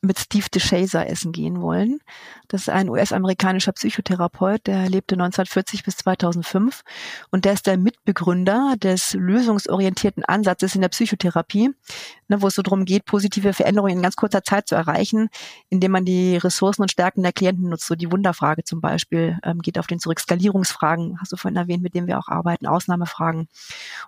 [0.00, 1.98] mit Steve DeShazer essen gehen wollen.
[2.48, 6.82] Das ist ein US-amerikanischer Psychotherapeut, der lebte 1940 bis 2005
[7.30, 11.70] und der ist der Mitbegründer des lösungsorientierten Ansatzes in der Psychotherapie,
[12.28, 15.28] ne, wo es so darum geht, positive Veränderungen in ganz kurzer Zeit zu erreichen,
[15.70, 17.86] indem man die Ressourcen und Stärken der Klienten nutzt.
[17.86, 20.20] So die Wunderfrage zum Beispiel ähm, geht auf den zurück.
[20.20, 23.40] Skalierungsfragen hast du vorhin erwähnt, mit denen wir auch arbeiten, Ausnahmefragen.
[23.40, 23.48] Und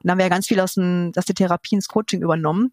[0.02, 2.72] da haben wir ja ganz viel aus, dem, aus der Therapie ins Coaching übernommen.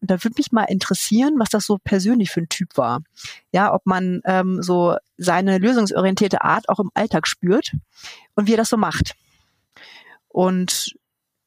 [0.00, 3.00] Und da würde mich mal interessieren, was das so persönlich für ein Typ war.
[3.52, 7.72] Ja, ob man ähm, so seine lösungsorientierte Art auch im Alltag spürt
[8.34, 9.14] und wie er das so macht.
[10.28, 10.94] Und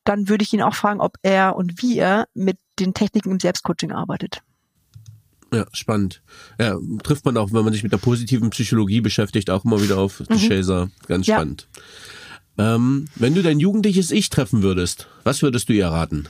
[0.03, 3.39] dann würde ich ihn auch fragen, ob er und wie er mit den Techniken im
[3.39, 4.41] Selbstcoaching arbeitet.
[5.53, 6.21] Ja, spannend.
[6.59, 9.97] Ja, trifft man auch, wenn man sich mit der positiven Psychologie beschäftigt, auch immer wieder
[9.97, 10.37] auf mhm.
[10.37, 10.89] Chaser.
[11.07, 11.37] Ganz ja.
[11.37, 11.67] spannend.
[12.57, 16.27] Ähm, wenn du dein jugendliches Ich treffen würdest, was würdest du ihr raten?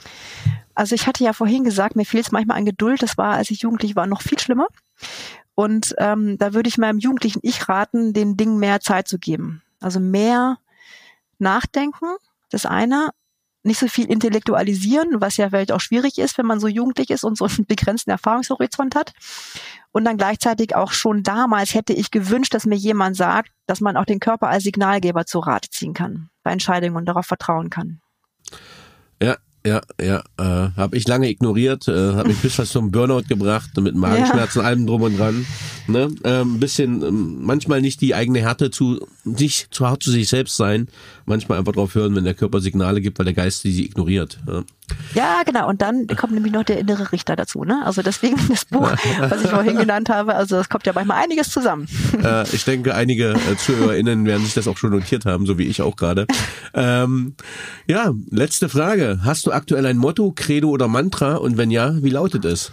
[0.76, 3.02] Also ich hatte ja vorhin gesagt, mir fehlt es manchmal an Geduld.
[3.02, 4.68] Das war, als ich jugendlich war, noch viel schlimmer.
[5.60, 9.62] Und ähm, da würde ich meinem jugendlichen Ich raten, den Dingen mehr Zeit zu geben.
[9.82, 10.58] Also mehr
[11.38, 12.06] nachdenken,
[12.50, 13.10] das eine,
[13.64, 17.26] nicht so viel intellektualisieren, was ja vielleicht auch schwierig ist, wenn man so jugendlich ist
[17.26, 19.12] und so einen begrenzten Erfahrungshorizont hat.
[19.92, 23.98] Und dann gleichzeitig auch schon damals hätte ich gewünscht, dass mir jemand sagt, dass man
[23.98, 28.00] auch den Körper als Signalgeber zu Rate ziehen kann bei Entscheidungen und darauf vertrauen kann.
[29.66, 33.72] Ja, ja, äh, habe ich lange ignoriert, äh, habe mich bis fast zum Burnout gebracht,
[33.78, 34.68] mit Magenschmerzen, ja.
[34.68, 35.46] allem drum und dran.
[35.90, 36.10] Ne?
[36.24, 40.30] Äh, ein bisschen, äh, manchmal nicht die eigene Härte zu sich, zu hart zu sich
[40.30, 40.88] selbst sein,
[41.26, 44.40] manchmal einfach drauf hören, wenn der Körper Signale gibt, weil der Geist sie ignoriert.
[44.48, 44.64] Ja.
[45.14, 45.68] Ja, genau.
[45.70, 47.64] Und dann kommt nämlich noch der innere Richter dazu.
[47.64, 47.82] Ne?
[47.86, 51.50] Also deswegen das Buch, was ich vorhin genannt habe, also es kommt ja manchmal einiges
[51.50, 51.88] zusammen.
[52.24, 55.68] Äh, ich denke, einige äh, ZuhörerInnen werden sich das auch schon notiert haben, so wie
[55.68, 56.28] ich auch gerade.
[56.74, 57.36] Ähm,
[57.88, 59.20] ja, letzte Frage.
[59.24, 61.36] Hast du aktuell ein Motto, Credo oder Mantra?
[61.36, 62.72] Und wenn ja, wie lautet es?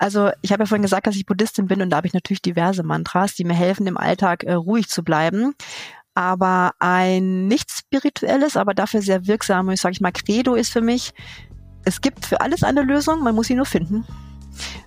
[0.00, 2.40] Also ich habe ja vorhin gesagt, dass ich Buddhistin bin und da habe ich natürlich
[2.40, 5.54] diverse Mantras, die mir helfen, im Alltag äh, ruhig zu bleiben
[6.14, 11.12] aber ein nicht spirituelles, aber dafür sehr wirksames, sage ich mal, Credo ist für mich,
[11.84, 14.04] es gibt für alles eine Lösung, man muss sie nur finden.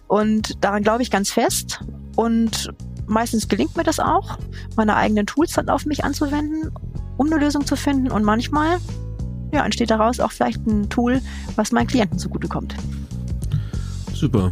[0.07, 1.84] Und daran glaube ich ganz fest.
[2.16, 2.72] Und
[3.07, 4.38] meistens gelingt mir das auch,
[4.76, 6.72] meine eigenen Tools dann auf mich anzuwenden,
[7.18, 8.11] um eine Lösung zu finden.
[8.11, 8.78] Und manchmal
[9.51, 11.22] ja, entsteht daraus auch vielleicht ein Tool,
[11.55, 12.76] was meinen Klienten zugutekommt.
[14.14, 14.51] Super.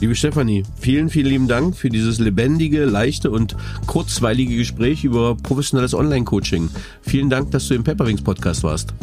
[0.00, 5.92] Liebe Stefanie, vielen, vielen lieben Dank für dieses lebendige, leichte und kurzweilige Gespräch über professionelles
[5.92, 6.70] Online-Coaching.
[7.02, 8.94] Vielen Dank, dass du im Pepperwings Podcast warst.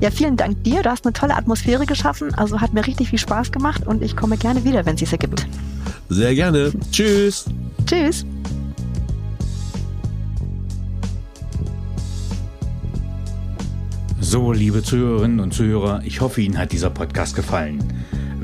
[0.00, 0.82] Ja, vielen Dank dir.
[0.82, 2.32] Du hast eine tolle Atmosphäre geschaffen.
[2.34, 5.10] Also hat mir richtig viel Spaß gemacht und ich komme gerne wieder, wenn es sich
[5.10, 5.44] ergibt.
[6.08, 6.70] Sehr gerne.
[6.92, 7.46] Tschüss.
[7.84, 8.24] Tschüss.
[14.20, 17.82] So, liebe Zuhörerinnen und Zuhörer, ich hoffe, Ihnen hat dieser Podcast gefallen.